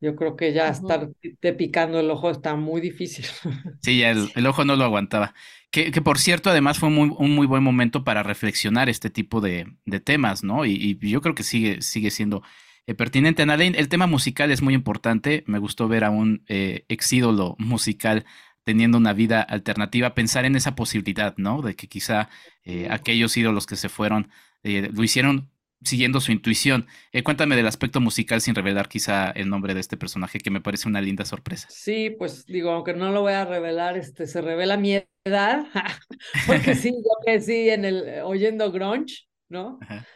Yo 0.00 0.16
creo 0.16 0.36
que 0.36 0.52
ya 0.52 0.70
Ujú. 0.70 0.72
estar 0.72 1.10
te 1.40 1.52
picando 1.54 2.00
el 2.00 2.10
ojo 2.10 2.30
está 2.30 2.56
muy 2.56 2.80
difícil. 2.80 3.26
Sí, 3.82 3.98
ya 3.98 4.10
el, 4.10 4.30
el 4.34 4.46
ojo 4.46 4.64
no 4.64 4.76
lo 4.76 4.84
aguantaba. 4.84 5.34
Que, 5.70 5.90
que 5.90 6.02
por 6.02 6.18
cierto, 6.18 6.50
además 6.50 6.78
fue 6.78 6.90
muy, 6.90 7.10
un 7.16 7.34
muy 7.34 7.46
buen 7.46 7.62
momento 7.62 8.04
para 8.04 8.22
reflexionar 8.22 8.88
este 8.90 9.08
tipo 9.08 9.40
de, 9.40 9.74
de 9.86 10.00
temas, 10.00 10.44
¿no? 10.44 10.66
Y, 10.66 10.98
y 11.00 11.08
yo 11.10 11.22
creo 11.22 11.34
que 11.34 11.42
sigue, 11.44 11.80
sigue 11.80 12.10
siendo 12.10 12.42
eh, 12.90 12.94
pertinente. 12.94 13.42
Annalene, 13.42 13.78
el 13.78 13.88
tema 13.88 14.06
musical 14.06 14.50
es 14.50 14.62
muy 14.62 14.74
importante. 14.74 15.44
Me 15.46 15.58
gustó 15.58 15.88
ver 15.88 16.04
a 16.04 16.10
un 16.10 16.44
eh, 16.48 16.84
ex 16.88 17.12
ídolo 17.12 17.56
musical 17.58 18.24
teniendo 18.64 18.98
una 18.98 19.12
vida 19.12 19.42
alternativa, 19.42 20.14
pensar 20.14 20.44
en 20.44 20.56
esa 20.56 20.74
posibilidad, 20.74 21.34
¿no? 21.36 21.62
De 21.62 21.74
que 21.74 21.88
quizá 21.88 22.28
eh, 22.64 22.88
aquellos 22.90 23.36
ídolos 23.36 23.66
que 23.66 23.76
se 23.76 23.88
fueron 23.88 24.30
eh, 24.62 24.90
lo 24.92 25.02
hicieron 25.02 25.50
siguiendo 25.82 26.20
su 26.20 26.32
intuición. 26.32 26.86
Eh, 27.12 27.22
cuéntame 27.22 27.56
del 27.56 27.66
aspecto 27.66 28.00
musical 28.00 28.40
sin 28.40 28.54
revelar 28.54 28.88
quizá 28.88 29.30
el 29.30 29.48
nombre 29.48 29.74
de 29.74 29.80
este 29.80 29.96
personaje, 29.96 30.38
que 30.38 30.50
me 30.50 30.60
parece 30.60 30.88
una 30.88 31.00
linda 31.00 31.24
sorpresa. 31.24 31.68
Sí, 31.70 32.10
pues 32.10 32.44
digo, 32.46 32.70
aunque 32.70 32.92
no 32.92 33.10
lo 33.12 33.22
voy 33.22 33.32
a 33.32 33.46
revelar, 33.46 33.96
este, 33.96 34.26
se 34.26 34.42
revela 34.42 34.76
mi 34.76 35.02
edad, 35.24 35.64
porque 36.46 36.74
sí, 36.74 36.90
yo 36.90 37.10
crecí 37.24 37.70
en 37.70 37.84
el, 37.86 38.20
oyendo 38.24 38.70
grunge, 38.70 39.26
¿no? 39.48 39.78
Ajá. 39.80 40.06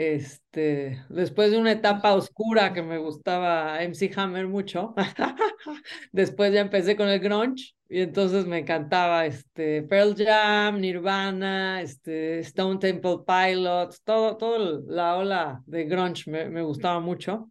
Este, 0.00 1.04
después 1.10 1.50
de 1.50 1.58
una 1.58 1.72
etapa 1.72 2.14
oscura 2.14 2.72
que 2.72 2.80
me 2.80 2.96
gustaba 2.96 3.82
MC 3.82 4.10
Hammer 4.16 4.48
mucho, 4.48 4.94
después 6.10 6.54
ya 6.54 6.62
empecé 6.62 6.96
con 6.96 7.06
el 7.10 7.20
grunge 7.20 7.74
y 7.86 8.00
entonces 8.00 8.46
me 8.46 8.60
encantaba 8.60 9.26
este 9.26 9.82
Pearl 9.82 10.14
Jam, 10.16 10.80
Nirvana, 10.80 11.82
este 11.82 12.38
Stone 12.38 12.78
Temple 12.78 13.18
Pilots, 13.26 14.00
todo, 14.02 14.38
todo 14.38 14.80
la 14.88 15.16
ola 15.18 15.62
de 15.66 15.84
grunge 15.84 16.30
me, 16.30 16.48
me 16.48 16.62
gustaba 16.62 16.98
mucho. 17.00 17.50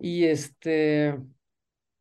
Y 0.00 0.24
este, 0.24 1.14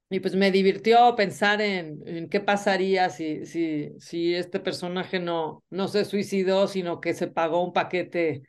y 0.10 0.22
pues 0.22 0.36
me 0.36 0.50
divirtió 0.50 1.16
pensar 1.16 1.62
en, 1.62 2.02
en 2.08 2.30
qué 2.30 2.40
pasaría 2.40 3.12
si, 3.12 3.46
si, 3.46 3.92
si 4.00 4.34
este 4.34 4.60
personaje 4.60 5.20
no, 5.20 5.64
no 5.70 5.88
se 5.88 6.04
suicidó, 6.04 6.68
sino 6.68 7.00
que 7.00 7.14
se 7.14 7.28
pagó 7.28 7.64
un 7.64 7.74
paquete 7.74 8.42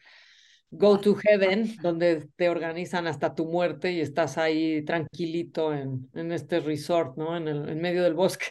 Go 0.78 0.98
to 1.00 1.14
Heaven, 1.14 1.76
donde 1.82 2.28
te 2.36 2.48
organizan 2.48 3.06
hasta 3.06 3.34
tu 3.34 3.46
muerte 3.46 3.92
y 3.92 4.00
estás 4.00 4.38
ahí 4.38 4.84
tranquilito 4.84 5.72
en, 5.74 6.08
en 6.14 6.32
este 6.32 6.60
resort, 6.60 7.16
¿no? 7.16 7.36
En, 7.36 7.48
el, 7.48 7.68
en 7.68 7.80
medio 7.80 8.02
del 8.02 8.14
bosque. 8.14 8.46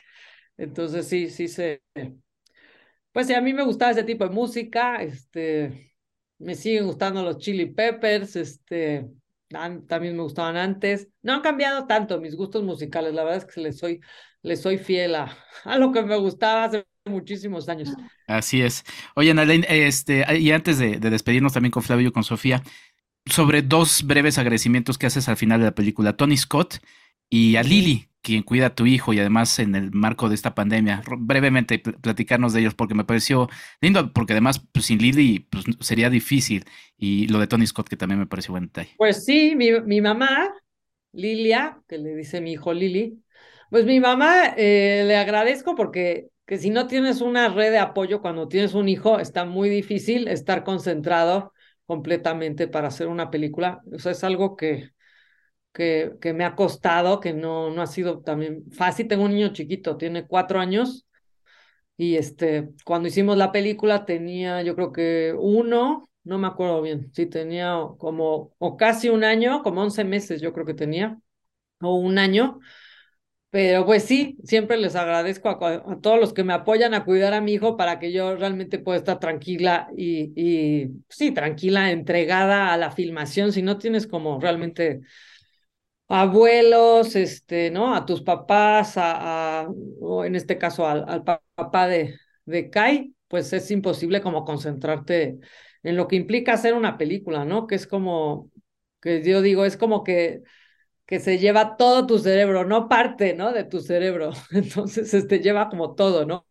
Entonces 0.57 1.07
sí, 1.07 1.29
sí 1.29 1.47
se... 1.47 1.81
Pues 3.11 3.27
sí, 3.27 3.33
a 3.33 3.41
mí 3.41 3.53
me 3.53 3.63
gustaba 3.63 3.91
ese 3.91 4.03
tipo 4.03 4.25
de 4.27 4.33
música, 4.33 5.01
este, 5.01 5.95
me 6.37 6.55
siguen 6.55 6.85
gustando 6.85 7.23
los 7.23 7.37
Chili 7.37 7.67
Peppers, 7.67 8.35
este, 8.35 9.09
también 9.47 10.17
me 10.17 10.23
gustaban 10.23 10.57
antes. 10.57 11.07
No 11.21 11.33
han 11.33 11.41
cambiado 11.41 11.87
tanto 11.87 12.19
mis 12.19 12.35
gustos 12.35 12.63
musicales, 12.63 13.13
la 13.13 13.23
verdad 13.23 13.39
es 13.47 13.53
que 13.53 13.61
les 13.61 13.77
soy, 13.77 14.01
les 14.41 14.61
soy 14.61 14.77
fiel 14.77 15.15
a, 15.15 15.37
a 15.63 15.77
lo 15.77 15.91
que 15.93 16.03
me 16.03 16.17
gustaba 16.17 16.69
muchísimos 17.05 17.69
años. 17.69 17.89
Así 18.27 18.61
es. 18.61 18.83
Oye, 19.15 19.31
Annalene, 19.31 19.65
este, 19.69 20.25
y 20.39 20.51
antes 20.51 20.77
de, 20.79 20.97
de 20.99 21.09
despedirnos 21.09 21.53
también 21.53 21.71
con 21.71 21.83
Flavio 21.83 22.09
y 22.09 22.11
con 22.11 22.23
Sofía, 22.23 22.63
sobre 23.25 23.61
dos 23.61 24.03
breves 24.05 24.37
agradecimientos 24.37 24.97
que 24.97 25.07
haces 25.07 25.29
al 25.29 25.37
final 25.37 25.59
de 25.61 25.67
la 25.67 25.75
película, 25.75 26.17
Tony 26.17 26.37
Scott 26.37 26.79
y 27.29 27.57
a 27.57 27.63
Lily, 27.63 28.09
quien 28.21 28.43
cuida 28.43 28.67
a 28.67 28.75
tu 28.75 28.85
hijo 28.87 29.13
y 29.13 29.19
además 29.19 29.59
en 29.59 29.75
el 29.75 29.91
marco 29.91 30.29
de 30.29 30.35
esta 30.35 30.55
pandemia. 30.55 31.03
Brevemente 31.17 31.79
pl- 31.79 31.97
platicarnos 31.99 32.53
de 32.53 32.61
ellos 32.61 32.75
porque 32.75 32.95
me 32.95 33.05
pareció 33.05 33.49
lindo, 33.81 34.13
porque 34.13 34.33
además 34.33 34.59
pues, 34.71 34.85
sin 34.87 34.99
Lily 34.99 35.47
pues, 35.49 35.65
sería 35.81 36.09
difícil. 36.09 36.65
Y 36.97 37.27
lo 37.29 37.39
de 37.39 37.47
Tony 37.47 37.67
Scott 37.67 37.89
que 37.89 37.97
también 37.97 38.19
me 38.19 38.27
pareció 38.27 38.53
buen 38.53 38.65
detalle. 38.67 38.91
Pues 38.95 39.25
sí, 39.25 39.55
mi, 39.55 39.71
mi 39.81 39.99
mamá, 40.01 40.53
Lilia, 41.13 41.81
que 41.87 41.97
le 41.97 42.15
dice 42.15 42.41
mi 42.41 42.53
hijo 42.53 42.73
Lili, 42.73 43.23
pues 43.69 43.85
mi 43.85 43.99
mamá 43.99 44.53
eh, 44.57 45.03
le 45.07 45.17
agradezco 45.17 45.75
porque 45.75 46.29
que 46.45 46.57
si 46.57 46.69
no 46.69 46.87
tienes 46.87 47.21
una 47.21 47.49
red 47.49 47.71
de 47.71 47.79
apoyo 47.79 48.21
cuando 48.21 48.47
tienes 48.47 48.73
un 48.73 48.89
hijo, 48.89 49.19
está 49.19 49.45
muy 49.45 49.69
difícil 49.69 50.27
estar 50.27 50.63
concentrado 50.63 51.53
completamente 51.85 52.67
para 52.67 52.87
hacer 52.89 53.07
una 53.07 53.31
película. 53.31 53.81
O 53.93 53.99
sea, 53.99 54.11
es 54.11 54.23
algo 54.23 54.55
que, 54.55 54.91
que, 55.73 56.13
que 56.21 56.33
me 56.33 56.45
ha 56.45 56.55
costado, 56.55 57.19
que 57.19 57.33
no, 57.33 57.71
no 57.71 57.81
ha 57.81 57.87
sido 57.87 58.21
también 58.21 58.65
fácil. 58.71 59.07
Tengo 59.07 59.25
un 59.25 59.33
niño 59.33 59.53
chiquito, 59.53 59.97
tiene 59.97 60.27
cuatro 60.27 60.59
años. 60.59 61.07
Y 61.97 62.15
este, 62.17 62.69
cuando 62.85 63.07
hicimos 63.07 63.37
la 63.37 63.51
película 63.51 64.05
tenía, 64.05 64.61
yo 64.63 64.75
creo 64.75 64.91
que 64.91 65.33
uno, 65.37 66.09
no 66.23 66.37
me 66.37 66.47
acuerdo 66.47 66.81
bien, 66.81 67.11
sí 67.13 67.25
tenía 67.25 67.77
como, 67.97 68.53
o 68.57 68.75
casi 68.77 69.09
un 69.09 69.23
año, 69.23 69.63
como 69.63 69.81
11 69.81 70.03
meses 70.03 70.41
yo 70.41 70.51
creo 70.53 70.65
que 70.65 70.73
tenía, 70.73 71.19
o 71.81 71.95
un 71.95 72.17
año. 72.19 72.59
Pero 73.55 73.85
pues 73.85 74.03
sí, 74.03 74.37
siempre 74.43 74.75
les 74.75 74.97
agradezco 74.97 75.47
a, 75.49 76.01
todos 76.01 76.19
los 76.19 76.33
que 76.33 76.43
me 76.43 76.51
apoyan 76.53 76.93
a 76.93 77.05
cuidar 77.05 77.33
a 77.33 77.39
mi 77.39 77.53
hijo 77.53 77.77
para 77.77 77.99
que 77.99 78.11
yo 78.11 78.35
realmente 78.35 78.79
pueda 78.79 78.97
estar 78.97 79.17
tranquila 79.19 79.87
y, 79.95 80.33
y 80.35 80.89
sí, 81.09 81.31
tranquila, 81.31 81.91
entregada 81.91 82.73
a 82.73 82.77
la 82.77 82.91
filmación. 82.91 83.53
Si 83.53 83.61
no 83.61 83.77
tienes 83.77 84.07
como 84.07 84.41
realmente 84.41 84.99
abuelos, 86.07 87.15
este, 87.15 87.71
¿no? 87.71 87.95
A 87.95 88.05
tus 88.05 88.21
papás, 88.21 88.93
a, 88.97 89.67
o 90.01 90.25
en 90.25 90.35
este 90.35 90.57
caso 90.57 90.87
al, 90.87 91.05
al 91.07 91.23
pa- 91.23 91.41
papá 91.55 91.87
de, 91.87 92.15
de 92.45 92.69
Kai, 92.69 93.13
pues 93.27 93.51
es 93.53 93.71
imposible 93.71 94.21
como 94.21 94.45
concentrarte 94.45 95.39
en 95.83 95.95
lo 95.97 96.07
que 96.07 96.15
implica 96.15 96.53
hacer 96.53 96.73
una 96.73 96.97
película, 96.97 97.45
¿no? 97.45 97.67
Que 97.67 97.75
es 97.75 97.87
como, 97.87 98.51
que 99.01 99.23
yo 99.23 99.41
digo, 99.41 99.65
es 99.65 99.77
como 99.77 100.03
que, 100.03 100.41
que 101.05 101.19
se 101.19 101.37
lleva 101.37 101.77
todo 101.77 102.07
tu 102.07 102.19
cerebro, 102.19 102.65
no 102.65 102.89
parte, 102.89 103.33
¿no? 103.35 103.53
De 103.53 103.63
tu 103.63 103.81
cerebro. 103.81 104.31
Entonces, 104.51 105.13
este 105.13 105.39
lleva 105.39 105.69
como 105.69 105.95
todo, 105.95 106.25
¿no? 106.25 106.45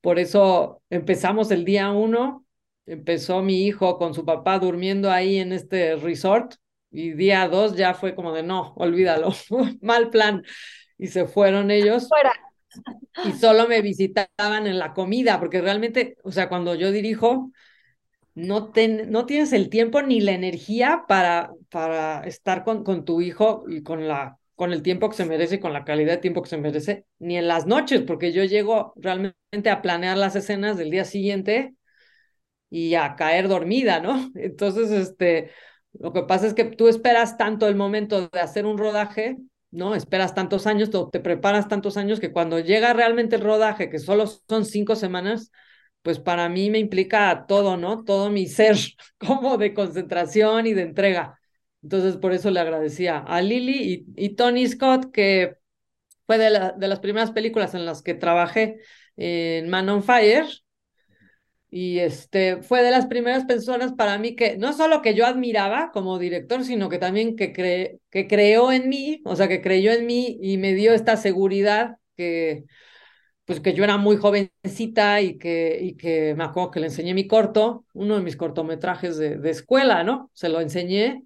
Por 0.00 0.18
eso 0.18 0.82
empezamos 0.90 1.50
el 1.50 1.64
día 1.64 1.90
uno, 1.92 2.44
empezó 2.86 3.42
mi 3.42 3.64
hijo 3.66 3.98
con 3.98 4.14
su 4.14 4.24
papá 4.24 4.58
durmiendo 4.58 5.10
ahí 5.10 5.38
en 5.38 5.52
este 5.52 5.96
resort 5.96 6.54
y 6.90 7.12
día 7.12 7.48
dos 7.48 7.76
ya 7.76 7.94
fue 7.94 8.14
como 8.14 8.32
de 8.32 8.42
no, 8.42 8.74
olvídalo, 8.74 9.30
mal 9.80 10.10
plan. 10.10 10.42
Y 10.98 11.08
se 11.08 11.26
fueron 11.26 11.70
ellos 11.70 12.08
Fuera. 12.08 12.32
y 13.24 13.32
solo 13.32 13.66
me 13.66 13.80
visitaban 13.82 14.66
en 14.66 14.78
la 14.78 14.92
comida, 14.92 15.40
porque 15.40 15.60
realmente, 15.60 16.16
o 16.22 16.30
sea, 16.30 16.48
cuando 16.48 16.74
yo 16.74 16.92
dirijo, 16.92 17.50
no, 18.34 18.70
ten- 18.72 19.10
no 19.10 19.26
tienes 19.26 19.52
el 19.52 19.68
tiempo 19.68 20.02
ni 20.02 20.20
la 20.20 20.32
energía 20.32 21.04
para, 21.08 21.52
para 21.70 22.20
estar 22.24 22.64
con, 22.64 22.84
con 22.84 23.04
tu 23.04 23.20
hijo 23.20 23.64
y 23.68 23.82
con, 23.82 24.08
la, 24.08 24.38
con 24.54 24.72
el 24.72 24.82
tiempo 24.82 25.08
que 25.10 25.16
se 25.16 25.24
merece, 25.26 25.60
con 25.60 25.72
la 25.72 25.84
calidad 25.84 26.12
de 26.14 26.18
tiempo 26.18 26.42
que 26.42 26.48
se 26.50 26.58
merece, 26.58 27.06
ni 27.18 27.36
en 27.38 27.48
las 27.48 27.66
noches, 27.66 28.02
porque 28.02 28.32
yo 28.32 28.44
llego 28.44 28.92
realmente 28.96 29.70
a 29.70 29.82
planear 29.82 30.16
las 30.18 30.36
escenas 30.36 30.76
del 30.76 30.90
día 30.90 31.04
siguiente 31.04 31.74
y 32.70 32.94
a 32.94 33.16
caer 33.16 33.48
dormida, 33.48 34.00
¿no? 34.00 34.30
Entonces, 34.36 34.90
este, 34.90 35.50
lo 35.94 36.12
que 36.12 36.22
pasa 36.22 36.46
es 36.46 36.54
que 36.54 36.64
tú 36.64 36.88
esperas 36.88 37.36
tanto 37.36 37.66
el 37.68 37.76
momento 37.76 38.28
de 38.28 38.40
hacer 38.40 38.66
un 38.66 38.78
rodaje, 38.78 39.36
¿no? 39.70 39.94
Esperas 39.94 40.34
tantos 40.34 40.66
años, 40.66 40.90
te, 40.90 40.98
te 41.12 41.20
preparas 41.20 41.68
tantos 41.68 41.96
años 41.96 42.20
que 42.20 42.32
cuando 42.32 42.58
llega 42.60 42.92
realmente 42.92 43.36
el 43.36 43.42
rodaje, 43.42 43.90
que 43.90 43.98
solo 43.98 44.26
son 44.26 44.64
cinco 44.64 44.96
semanas, 44.96 45.50
pues 46.02 46.18
para 46.18 46.48
mí 46.48 46.70
me 46.70 46.78
implica 46.78 47.46
todo, 47.48 47.76
¿no? 47.76 48.04
Todo 48.04 48.30
mi 48.30 48.46
ser 48.46 48.76
como 49.18 49.58
de 49.58 49.74
concentración 49.74 50.66
y 50.66 50.74
de 50.74 50.82
entrega. 50.82 51.38
Entonces, 51.82 52.16
por 52.16 52.32
eso 52.32 52.50
le 52.50 52.60
agradecía 52.60 53.18
a 53.18 53.40
Lily 53.42 54.06
y, 54.16 54.26
y 54.26 54.30
Tony 54.36 54.66
Scott, 54.68 55.10
que 55.12 55.56
fue 56.26 56.38
de, 56.38 56.50
la, 56.50 56.72
de 56.72 56.88
las 56.88 57.00
primeras 57.00 57.32
películas 57.32 57.74
en 57.74 57.86
las 57.86 58.02
que 58.02 58.14
trabajé 58.14 58.80
en 59.16 59.68
Man 59.68 59.88
on 59.88 60.02
Fire. 60.04 60.46
y 61.70 62.00
este, 62.00 62.62
fue 62.62 62.82
de 62.82 62.90
las 62.90 63.06
primeras 63.06 63.44
personas 63.46 63.94
para 63.94 64.18
mí 64.18 64.36
que 64.36 64.58
no 64.58 64.72
solo 64.74 65.00
que 65.00 65.14
yo 65.14 65.24
admiraba 65.26 65.90
como 65.92 66.18
director, 66.18 66.64
sino 66.64 66.88
que 66.90 66.98
también 66.98 67.34
que, 67.34 67.52
que 68.10 68.28
creó 68.28 68.72
en 68.72 68.88
mí, 68.90 69.22
o 69.24 69.36
sea, 69.36 69.48
que 69.48 69.62
creyó 69.62 69.92
en 69.92 70.06
mí 70.06 70.38
y 70.42 70.58
me 70.58 70.74
dio 70.74 70.92
esta 70.92 71.16
seguridad 71.16 71.96
que, 72.16 72.64
pues 73.44 73.60
que 73.60 73.74
yo 73.74 73.84
era 73.84 73.96
muy 73.96 74.16
jovencita 74.16 75.20
y 75.20 75.38
que, 75.38 75.78
y 75.82 75.96
que 75.96 76.34
me 76.36 76.44
acuerdo 76.44 76.70
que 76.70 76.80
le 76.80 76.86
enseñé 76.86 77.14
mi 77.14 77.26
corto, 77.26 77.84
uno 77.94 78.16
de 78.16 78.22
mis 78.22 78.36
cortometrajes 78.36 79.16
de, 79.18 79.36
de 79.38 79.50
escuela, 79.50 80.04
¿no? 80.04 80.30
Se 80.34 80.48
lo 80.48 80.60
enseñé 80.60 81.24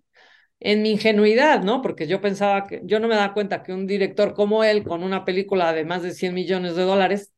en 0.60 0.82
mi 0.82 0.92
ingenuidad, 0.92 1.62
¿no? 1.62 1.82
Porque 1.82 2.06
yo 2.08 2.20
pensaba 2.20 2.66
que, 2.66 2.82
yo 2.84 3.00
no 3.00 3.08
me 3.08 3.16
daba 3.16 3.34
cuenta 3.34 3.62
que 3.62 3.72
un 3.74 3.86
director 3.86 4.34
como 4.34 4.64
él, 4.64 4.84
con 4.84 5.02
una 5.04 5.24
película 5.24 5.72
de 5.74 5.84
más 5.84 6.02
de 6.02 6.12
100 6.12 6.34
millones 6.34 6.76
de 6.76 6.84
dólares, 6.84 7.32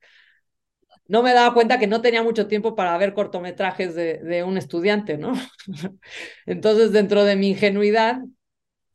no 1.07 1.23
me 1.23 1.33
daba 1.33 1.55
cuenta 1.55 1.79
que 1.79 1.87
no 1.87 2.01
tenía 2.03 2.23
mucho 2.23 2.47
tiempo 2.49 2.75
para 2.77 2.97
ver 2.99 3.14
cortometrajes 3.14 3.95
de, 3.95 4.19
de 4.19 4.43
un 4.45 4.59
estudiante, 4.59 5.17
¿no? 5.19 5.33
Entonces, 6.47 6.93
dentro 6.93 7.25
de 7.25 7.37
mi 7.37 7.49
ingenuidad, 7.51 8.21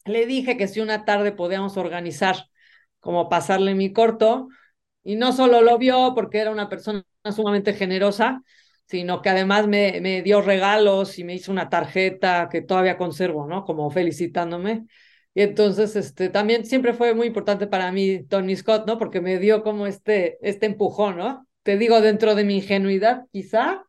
le 0.05 0.25
dije 0.25 0.57
que 0.57 0.67
si 0.67 0.81
una 0.81 1.05
tarde 1.05 1.31
podíamos 1.33 1.77
organizar 1.77 2.37
como 2.99 3.29
pasarle 3.29 3.75
mi 3.75 3.93
corto, 3.93 4.49
y 5.03 5.15
no 5.15 5.33
solo 5.33 5.61
lo 5.61 5.77
vio 5.77 6.13
porque 6.15 6.39
era 6.39 6.51
una 6.51 6.69
persona 6.69 7.03
sumamente 7.35 7.73
generosa, 7.73 8.41
sino 8.85 9.21
que 9.21 9.29
además 9.29 9.67
me, 9.67 9.99
me 10.01 10.21
dio 10.21 10.41
regalos 10.41 11.17
y 11.19 11.23
me 11.23 11.35
hizo 11.35 11.51
una 11.51 11.69
tarjeta 11.69 12.49
que 12.51 12.61
todavía 12.61 12.97
conservo, 12.97 13.47
¿no? 13.47 13.63
Como 13.65 13.89
felicitándome. 13.91 14.85
Y 15.33 15.41
entonces, 15.41 15.95
este, 15.95 16.29
también 16.29 16.65
siempre 16.65 16.93
fue 16.93 17.13
muy 17.15 17.27
importante 17.27 17.67
para 17.67 17.91
mí 17.91 18.23
Tony 18.25 18.55
Scott, 18.55 18.85
¿no? 18.87 18.97
Porque 18.97 19.21
me 19.21 19.39
dio 19.39 19.63
como 19.63 19.87
este, 19.87 20.37
este 20.47 20.67
empujón, 20.67 21.17
¿no? 21.17 21.47
te 21.63 21.77
digo, 21.77 22.01
dentro 22.01 22.35
de 22.35 22.43
mi 22.43 22.57
ingenuidad, 22.57 23.25
quizá, 23.31 23.83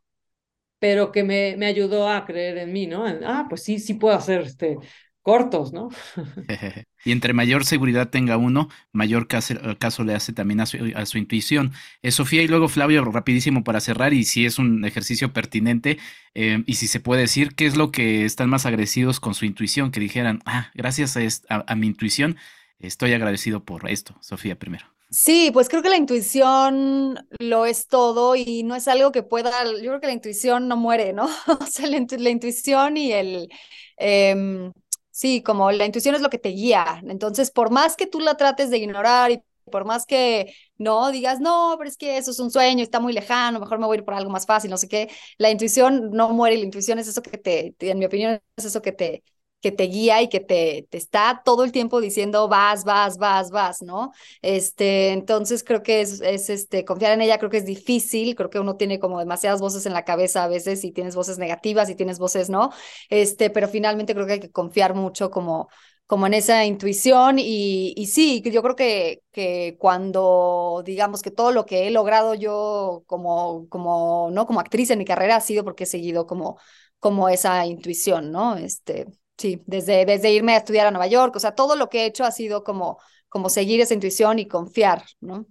pero 0.79 1.12
que 1.12 1.24
me, 1.24 1.57
me 1.59 1.66
ayudó 1.66 2.09
a 2.09 2.24
creer 2.24 2.59
en 2.59 2.72
mí, 2.72 2.87
¿no? 2.87 3.05
ah, 3.07 3.46
pues 3.48 3.62
sí, 3.64 3.79
sí 3.79 3.94
puedo 3.94 4.16
hacer 4.16 4.42
este, 4.42 4.79
cortos, 5.25 5.73
¿no? 5.73 5.89
y 7.05 7.11
entre 7.11 7.33
mayor 7.33 7.65
seguridad 7.65 8.11
tenga 8.11 8.37
uno, 8.37 8.69
mayor 8.93 9.27
caso, 9.27 9.55
caso 9.79 10.05
le 10.05 10.15
hace 10.15 10.35
también 10.35 10.61
a 10.61 10.67
su, 10.67 10.77
a 10.95 11.07
su 11.07 11.17
intuición. 11.17 11.73
Eh, 12.03 12.11
Sofía 12.11 12.43
y 12.43 12.47
luego 12.47 12.69
Flavio, 12.69 13.03
rapidísimo 13.07 13.65
para 13.65 13.81
cerrar, 13.81 14.13
y 14.13 14.25
si 14.25 14.45
es 14.45 14.59
un 14.59 14.85
ejercicio 14.85 15.33
pertinente, 15.33 15.99
eh, 16.35 16.63
y 16.67 16.75
si 16.75 16.87
se 16.89 17.01
puede 17.01 17.23
decir, 17.23 17.55
¿qué 17.55 17.65
es 17.65 17.75
lo 17.77 17.91
que 17.91 18.27
están 18.27 18.51
más 18.51 18.67
agradecidos 18.67 19.19
con 19.19 19.35
su 19.35 19.47
intuición? 19.47 19.91
Que 19.91 20.01
dijeran, 20.01 20.43
ah, 20.45 20.71
gracias 20.75 21.17
a, 21.17 21.65
a 21.67 21.75
mi 21.75 21.87
intuición, 21.87 22.37
estoy 22.79 23.15
agradecido 23.15 23.65
por 23.65 23.91
esto. 23.91 24.15
Sofía 24.21 24.59
primero. 24.59 24.95
Sí, 25.15 25.51
pues 25.53 25.69
creo 25.69 25.81
que 25.81 25.91
la 25.91 25.97
intuición 25.97 27.25
lo 27.39 27.67
es 27.67 27.87
todo 27.87 28.35
y 28.35 28.65
no 28.65 28.75
es 28.75 28.89
algo 28.89 29.13
que 29.13 29.23
pueda, 29.23 29.53
yo 29.65 29.79
creo 29.79 30.01
que 30.01 30.09
la 30.09 30.13
intuición 30.13 30.67
no 30.67 30.77
muere, 30.77 31.13
¿no? 31.13 31.29
O 31.61 31.67
sea, 31.67 31.87
la, 31.87 32.31
intuición 32.31 32.97
y 32.97 33.13
el, 33.13 33.49
em, 33.97 34.73
sí, 35.14 35.42
como 35.42 35.70
la 35.72 35.87
intuición 35.87 36.14
es 36.14 36.20
lo 36.20 36.31
que 36.31 36.38
te 36.38 36.50
guía. 36.50 37.00
Entonces, 37.09 37.50
por 37.50 37.70
más 37.70 37.96
que 37.96 38.07
tú 38.07 38.20
la 38.20 38.37
trates 38.37 38.70
de 38.70 38.79
ignorar 38.79 39.31
y 39.31 39.42
por 39.70 39.85
más 39.85 40.07
que 40.07 40.55
no 40.77 41.11
digas, 41.11 41.40
no, 41.40 41.74
pero 41.79 41.88
es 41.88 41.96
que 41.96 42.18
eso 42.18 42.31
es 42.33 42.38
un 42.40 42.50
sueño, 42.50 42.83
está 42.83 43.00
muy 43.00 43.12
lejano, 43.14 43.61
mejor 43.61 43.79
me 43.79 43.87
voy 43.87 43.96
a 43.96 43.98
ir 44.00 44.05
por 44.05 44.14
algo 44.14 44.31
más 44.31 44.44
fácil, 44.46 44.70
no 44.70 44.77
sé 44.77 44.88
qué, 44.88 45.11
la 45.38 45.50
intuición 45.50 46.11
no 46.11 46.29
muere, 46.31 46.57
la 46.59 46.64
intuición 46.64 46.98
es 46.98 47.09
eso 47.09 47.22
que 47.22 47.38
te, 47.38 47.74
en 47.81 47.98
mi 47.98 48.05
opinión, 48.05 48.40
es 48.57 48.64
eso 48.66 48.83
que 48.83 48.92
te, 48.92 49.24
que 49.64 49.72
te 49.72 49.85
guía 49.85 50.20
y 50.22 50.29
que 50.29 50.40
te, 50.40 50.87
te 50.90 50.98
está 50.98 51.40
todo 51.42 51.64
el 51.64 51.72
tiempo 51.72 52.00
diciendo 52.03 52.48
vas, 52.48 52.85
vas, 52.85 53.16
vas, 53.18 53.50
vas, 53.50 53.83
¿no? 53.83 54.12
Este, 54.42 55.12
entonces 55.12 55.64
creo 55.64 55.83
que 55.83 56.03
es, 56.03 56.20
es, 56.20 56.50
este, 56.50 56.85
confiar 56.85 57.12
en 57.12 57.22
ella 57.22 57.38
creo 57.38 57.50
que 57.50 57.57
es 57.57 57.64
difícil, 57.66 58.35
creo 58.37 58.50
que 58.50 58.61
uno 58.61 58.77
tiene 58.77 58.98
como 59.00 59.18
demasiadas 59.18 59.61
voces 59.62 59.87
en 59.87 59.94
la 59.94 60.05
cabeza 60.05 60.44
a 60.44 60.48
veces 60.48 60.85
y 60.85 60.92
tienes 60.92 61.16
voces 61.16 61.38
negativas 61.38 61.88
y 61.88 61.94
tienes 61.94 62.18
voces, 62.18 62.50
¿no? 62.50 62.70
Este, 63.09 63.48
pero 63.50 63.68
finalmente 63.68 64.14
creo 64.14 64.27
que 64.27 64.33
hay 64.35 64.40
que 64.40 64.50
confiar 64.50 64.94
mucho 64.94 65.31
como 65.31 65.68
como 66.07 66.27
en 66.27 66.35
esa 66.35 66.64
intuición 66.66 67.38
y, 67.38 67.94
y 67.96 68.07
sí, 68.09 68.42
yo 68.44 68.62
creo 68.62 68.77
que, 68.77 69.22
que 69.33 69.77
cuando 69.79 70.83
digamos 70.85 71.22
que 71.22 71.31
todo 71.31 71.50
lo 71.53 71.64
que 71.66 71.87
he 71.88 71.90
logrado 71.90 72.35
yo 72.35 73.05
como, 73.07 73.66
como, 73.70 74.29
¿no? 74.31 74.46
como 74.46 74.61
actriz 74.61 74.90
en 74.90 74.98
mi 74.98 75.05
carrera 75.07 75.37
ha 75.37 75.40
sido 75.40 75.64
porque 75.64 75.85
he 75.85 75.87
seguido 75.87 76.27
como, 76.27 76.59
como 76.98 77.29
esa 77.31 77.64
intuición, 77.66 78.33
¿no? 78.33 78.57
Este, 78.57 79.07
sí, 79.37 79.62
desde, 79.66 80.05
desde 80.05 80.33
irme 80.33 80.55
a 80.55 80.59
estudiar 80.59 80.87
a 80.87 80.90
Nueva 80.90 81.07
York, 81.07 81.35
o 81.37 81.40
sea, 81.40 81.55
todo 81.55 81.77
lo 81.77 81.88
que 81.88 82.03
he 82.03 82.07
hecho 82.07 82.25
ha 82.25 82.31
sido 82.31 82.64
como, 82.64 82.99
como 83.29 83.49
seguir 83.49 83.81
esa 83.81 83.94
intuición 83.94 84.38
y 84.38 84.49
confiar, 84.49 85.05
¿no? 85.20 85.47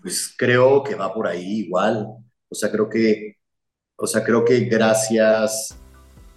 Pues 0.00 0.34
creo 0.36 0.82
que 0.82 0.94
va 0.94 1.12
por 1.12 1.26
ahí 1.26 1.60
igual, 1.66 2.06
o 2.48 2.54
sea, 2.54 2.70
creo 2.70 2.88
que, 2.88 3.36
o 3.96 4.06
sea, 4.06 4.24
creo 4.24 4.44
que 4.44 4.60
gracias 4.60 5.76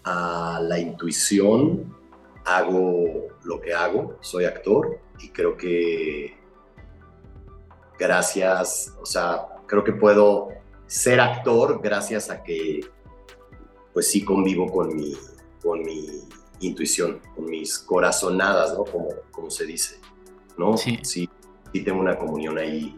a 0.03 0.59
la 0.61 0.79
intuición 0.79 1.95
hago 2.45 3.27
lo 3.43 3.59
que 3.61 3.73
hago, 3.73 4.17
soy 4.21 4.45
actor 4.45 4.99
y 5.19 5.29
creo 5.29 5.55
que 5.57 6.37
gracias, 7.97 8.93
o 9.01 9.05
sea, 9.05 9.47
creo 9.65 9.83
que 9.83 9.93
puedo 9.93 10.49
ser 10.85 11.19
actor 11.19 11.81
gracias 11.81 12.29
a 12.29 12.43
que 12.43 12.81
pues 13.93 14.09
sí 14.11 14.23
convivo 14.23 14.71
con 14.71 14.95
mi, 14.95 15.13
con 15.61 15.81
mi 15.81 16.26
intuición, 16.59 17.19
con 17.35 17.45
mis 17.45 17.77
corazonadas, 17.79 18.73
¿no? 18.73 18.83
Como, 18.85 19.09
como 19.31 19.49
se 19.49 19.65
dice, 19.65 19.99
¿no? 20.57 20.77
Sí. 20.77 20.99
sí. 21.03 21.29
tengo 21.73 21.99
una 21.99 22.17
comunión 22.17 22.57
ahí 22.57 22.97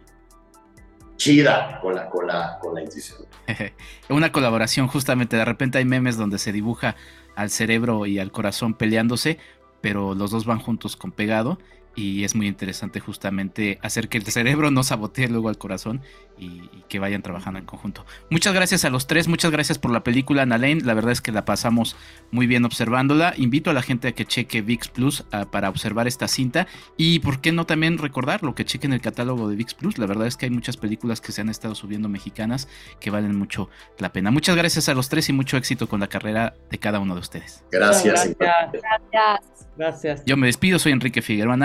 chida 1.18 1.80
con 1.82 1.96
la, 1.96 2.10
con 2.10 2.28
la, 2.28 2.58
con 2.62 2.76
la 2.76 2.82
intuición. 2.82 3.20
una 4.10 4.32
colaboración, 4.32 4.88
justamente, 4.88 5.36
de 5.36 5.46
repente 5.46 5.78
hay 5.78 5.86
memes 5.86 6.18
donde 6.18 6.38
se 6.38 6.52
dibuja 6.52 6.96
al 7.36 7.50
cerebro 7.50 8.06
y 8.06 8.20
al 8.20 8.32
corazón 8.32 8.74
peleándose, 8.74 9.38
pero 9.82 10.16
los 10.16 10.32
dos 10.32 10.46
van 10.46 10.60
juntos 10.60 10.96
con 10.96 11.12
pegado 11.12 11.60
y 12.00 12.24
es 12.24 12.34
muy 12.34 12.48
interesante 12.48 13.02
justamente 13.02 13.78
hacer 13.82 14.08
que 14.08 14.18
el 14.18 14.24
cerebro 14.24 14.72
no 14.72 14.84
sabotee 14.84 15.28
luego 15.28 15.50
al 15.50 15.58
corazón 15.58 16.02
y, 16.38 16.62
que 16.88 16.98
vayan 16.98 17.22
trabajando 17.22 17.60
en 17.60 17.66
conjunto. 17.66 18.06
Muchas 18.30 18.54
gracias 18.54 18.86
a 18.86 18.90
los 18.90 19.06
tres, 19.06 19.28
muchas 19.28 19.52
gracias 19.52 19.78
por 19.78 19.92
la 19.92 20.02
película 20.02 20.46
Nalain, 20.46 20.88
la 20.88 20.94
verdad 20.94 21.12
es 21.12 21.22
que 21.22 21.32
la 21.32 21.44
pasamos 21.44 21.98
muy 22.32 22.48
bien 22.48 22.64
observándola. 22.64 23.34
Invito 23.36 23.70
a 23.70 23.74
la 23.74 23.82
gente 23.82 24.08
a 24.08 24.12
que 24.14 24.26
cheque 24.26 24.62
VIX 24.62 24.88
Plus 24.88 25.26
ah, 25.32 25.46
para 25.52 25.70
observar 25.70 26.08
esta 26.08 26.28
cinta 26.30 26.68
y 26.96 27.20
por 27.20 27.42
qué 27.42 27.52
no 27.52 27.66
también 27.66 27.98
recordar 27.98 28.44
lo 28.44 28.56
que 28.56 28.66
chequen 28.66 28.94
el 28.94 29.02
catálogo 29.02 29.50
de 29.50 29.58
VIX 29.58 29.74
Plus. 29.74 29.98
La 29.98 30.06
verdad 30.06 30.26
es 30.26 30.38
que 30.38 30.46
hay 30.46 30.52
muchas 30.52 30.78
películas 30.78 31.20
que 31.20 31.34
se 31.34 31.42
han 31.42 31.50
estado 31.50 31.76
subiendo 31.76 32.08
mexicanas 32.08 32.70
que 33.02 33.12
valen 33.12 33.36
mucho 33.36 33.70
la 33.98 34.14
pena. 34.14 34.32
Muchas 34.32 34.56
gracias 34.56 34.88
a 34.88 34.94
los 34.94 35.10
tres 35.10 35.28
y 35.30 35.34
mucho 35.34 35.58
éxito 35.58 35.90
con 35.90 36.00
la 36.00 36.08
carrera 36.08 36.56
de 36.72 36.78
cada 36.80 37.00
uno 37.00 37.14
de 37.14 37.20
ustedes. 37.20 37.66
Gracias. 37.72 38.36
Gracias. 38.40 39.60
Gracias. 39.78 40.24
Yo 40.26 40.36
me 40.36 40.48
despido, 40.48 40.78
soy 40.78 40.92
Enrique 40.92 41.22
Figueroa 41.22 41.56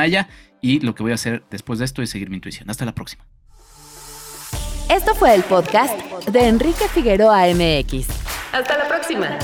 Y 0.60 0.80
lo 0.80 0.94
que 0.94 1.02
voy 1.02 1.12
a 1.12 1.16
hacer 1.16 1.44
después 1.50 1.78
de 1.78 1.84
esto 1.84 2.02
es 2.02 2.10
seguir 2.10 2.30
mi 2.30 2.36
intuición. 2.36 2.70
Hasta 2.70 2.84
la 2.84 2.94
próxima. 2.94 3.24
Esto 4.90 5.14
fue 5.14 5.34
el 5.34 5.42
podcast 5.42 5.98
de 6.28 6.48
Enrique 6.48 6.88
Figueroa 6.88 7.46
MX. 7.48 8.06
Hasta 8.52 8.78
la 8.78 8.88
próxima. 8.88 9.38